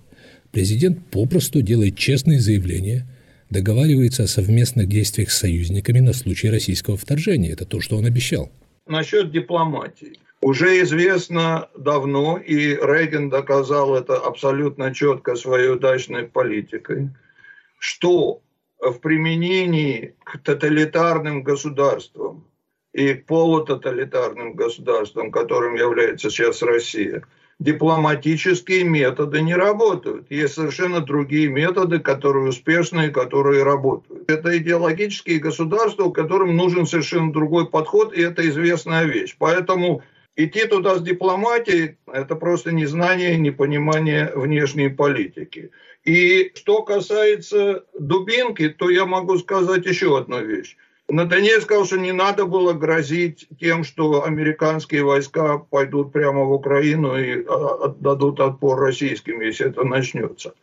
Президент 0.51 1.05
попросту 1.11 1.61
делает 1.61 1.95
честные 1.95 2.39
заявления, 2.39 3.05
договаривается 3.49 4.23
о 4.23 4.27
совместных 4.27 4.87
действиях 4.87 5.31
с 5.31 5.39
союзниками 5.39 5.99
на 5.99 6.13
случай 6.13 6.49
российского 6.49 6.97
вторжения. 6.97 7.51
Это 7.51 7.65
то, 7.65 7.81
что 7.81 7.97
он 7.97 8.05
обещал. 8.05 8.51
Насчет 8.85 9.31
дипломатии. 9.31 10.19
Уже 10.41 10.81
известно 10.83 11.69
давно, 11.77 12.37
и 12.37 12.75
Рейган 12.75 13.29
доказал 13.29 13.95
это 13.95 14.17
абсолютно 14.17 14.93
четко 14.93 15.35
своей 15.35 15.69
удачной 15.69 16.23
политикой, 16.23 17.09
что 17.77 18.41
в 18.79 18.99
применении 18.99 20.15
к 20.23 20.37
тоталитарным 20.39 21.43
государствам 21.43 22.45
и 22.93 23.13
к 23.13 23.25
полутоталитарным 23.25 24.53
государствам, 24.53 25.31
которым 25.31 25.75
является 25.75 26.29
сейчас 26.29 26.61
Россия, 26.61 27.23
дипломатические 27.59 28.85
методы 28.85 29.41
не 29.41 29.53
работают. 29.53 30.31
Есть 30.31 30.53
совершенно 30.53 31.01
другие 31.01 31.49
методы, 31.49 31.99
которые 31.99 32.49
успешные, 32.49 33.09
которые 33.09 33.63
работают. 33.63 34.29
Это 34.29 34.57
идеологические 34.57 35.39
государства, 35.39 36.09
которым 36.09 36.55
нужен 36.55 36.85
совершенно 36.85 37.33
другой 37.33 37.69
подход, 37.69 38.13
и 38.13 38.21
это 38.21 38.47
известная 38.47 39.03
вещь. 39.03 39.35
Поэтому 39.37 40.01
идти 40.37 40.65
туда 40.65 40.95
с 40.95 41.01
дипломатией– 41.01 41.97
это 42.11 42.35
просто 42.35 42.71
незнание, 42.71 43.37
непонимание 43.37 44.31
внешней 44.33 44.89
политики. 44.89 45.71
И 46.05 46.53
что 46.55 46.81
касается 46.83 47.83
дубинки, 47.99 48.69
то 48.69 48.89
я 48.89 49.05
могу 49.05 49.37
сказать 49.37 49.85
еще 49.85 50.17
одну 50.17 50.41
вещь. 50.41 50.77
Натаньев 51.09 51.63
сказал, 51.63 51.85
что 51.85 51.97
не 51.97 52.11
надо 52.11 52.45
было 52.45 52.73
грозить 52.73 53.47
тем, 53.59 53.83
что 53.83 54.23
американские 54.25 55.03
войска 55.03 55.57
пойдут 55.57 56.13
прямо 56.13 56.43
в 56.43 56.51
Украину 56.51 57.17
и 57.17 57.43
а, 57.45 57.85
отдадут 57.85 58.39
отпор 58.39 58.79
российским, 58.79 59.41
если 59.41 59.67
это 59.67 59.83
начнется. 59.83 60.53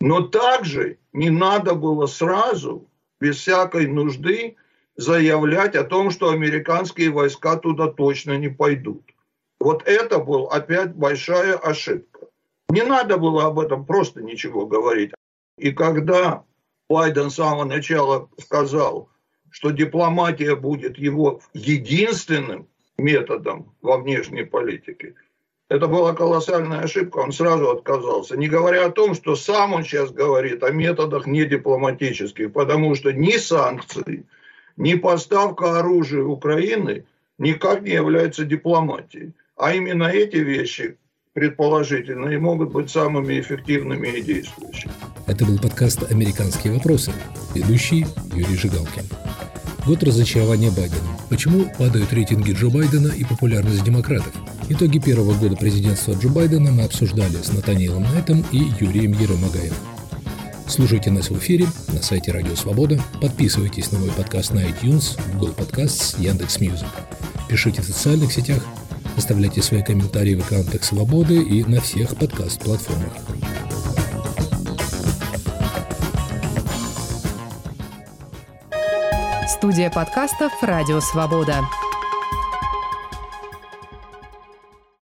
Но 0.00 0.22
также 0.22 0.98
не 1.12 1.30
надо 1.30 1.74
было 1.74 2.06
сразу, 2.06 2.88
без 3.20 3.36
всякой 3.36 3.86
нужды, 3.86 4.56
заявлять 4.96 5.76
о 5.76 5.84
том, 5.84 6.10
что 6.10 6.30
американские 6.30 7.10
войска 7.10 7.56
туда 7.56 7.86
точно 7.86 8.36
не 8.36 8.48
пойдут. 8.48 9.02
Вот 9.60 9.86
это 9.86 10.18
была 10.18 10.50
опять 10.50 10.94
большая 10.96 11.56
ошибка. 11.56 12.26
Не 12.68 12.82
надо 12.82 13.18
было 13.18 13.46
об 13.46 13.60
этом 13.60 13.86
просто 13.86 14.20
ничего 14.20 14.66
говорить. 14.66 15.12
И 15.58 15.70
когда 15.70 16.42
Байден 16.90 17.30
с 17.30 17.36
самого 17.36 17.64
начала 17.64 18.28
сказал, 18.40 19.11
что 19.52 19.70
дипломатия 19.70 20.56
будет 20.56 20.98
его 20.98 21.40
единственным 21.52 22.66
методом 22.98 23.74
во 23.82 23.98
внешней 23.98 24.44
политике. 24.44 25.14
Это 25.68 25.86
была 25.86 26.14
колоссальная 26.14 26.80
ошибка, 26.80 27.18
он 27.18 27.32
сразу 27.32 27.70
отказался. 27.70 28.36
Не 28.36 28.48
говоря 28.48 28.86
о 28.86 28.90
том, 28.90 29.14
что 29.14 29.36
сам 29.36 29.74
он 29.74 29.84
сейчас 29.84 30.10
говорит 30.10 30.62
о 30.62 30.70
методах 30.70 31.26
не 31.26 31.44
дипломатических, 31.44 32.52
потому 32.52 32.94
что 32.94 33.12
ни 33.12 33.36
санкции, 33.36 34.24
ни 34.76 34.94
поставка 34.94 35.78
оружия 35.78 36.24
Украины 36.24 37.04
никак 37.38 37.82
не 37.82 37.92
являются 37.92 38.44
дипломатией. 38.44 39.32
А 39.56 39.74
именно 39.74 40.04
эти 40.04 40.36
вещи 40.36 40.96
предположительно, 41.34 42.28
и 42.28 42.36
могут 42.36 42.72
быть 42.72 42.90
самыми 42.90 43.40
эффективными 43.40 44.08
и 44.08 44.22
действующими. 44.22 44.92
Это 45.26 45.44
был 45.46 45.58
подкаст 45.58 46.10
«Американские 46.10 46.74
вопросы». 46.74 47.12
Ведущий 47.54 48.06
Юрий 48.34 48.56
Жигалкин. 48.56 49.04
Год 49.86 50.02
разочарования 50.02 50.70
Байденом. 50.70 51.18
Почему 51.28 51.64
падают 51.78 52.12
рейтинги 52.12 52.52
Джо 52.52 52.70
Байдена 52.70 53.08
и 53.08 53.24
популярность 53.24 53.82
демократов? 53.82 54.32
Итоги 54.68 54.98
первого 54.98 55.34
года 55.34 55.56
президентства 55.56 56.12
Джо 56.12 56.28
Байдена 56.28 56.70
мы 56.70 56.84
обсуждали 56.84 57.36
с 57.36 57.52
Натаниэлом 57.52 58.04
Найтом 58.04 58.44
и 58.52 58.58
Юрием 58.80 59.12
Ярым-Агаевым. 59.12 59.76
Слушайте 60.68 61.10
нас 61.10 61.30
в 61.30 61.38
эфире 61.38 61.66
на 61.88 62.00
сайте 62.00 62.30
Радио 62.30 62.54
Свобода, 62.54 63.00
подписывайтесь 63.20 63.90
на 63.90 63.98
мой 63.98 64.10
подкаст 64.10 64.54
на 64.54 64.60
iTunes, 64.60 65.18
Google 65.34 65.54
Podcasts, 65.56 66.20
Яндекс.Music. 66.22 66.86
Пишите 67.48 67.82
в 67.82 67.84
социальных 67.84 68.32
сетях, 68.32 68.64
оставляйте 69.16 69.62
свои 69.62 69.82
комментарии 69.82 70.34
в 70.34 70.44
аккаунтах 70.44 70.84
Свободы 70.84 71.42
и 71.42 71.64
на 71.64 71.80
всех 71.80 72.16
подкаст-платформах. 72.16 73.12
Студия 79.48 79.90
подкастов 79.90 80.52
«Радио 80.62 81.00
Свобода». 81.00 81.62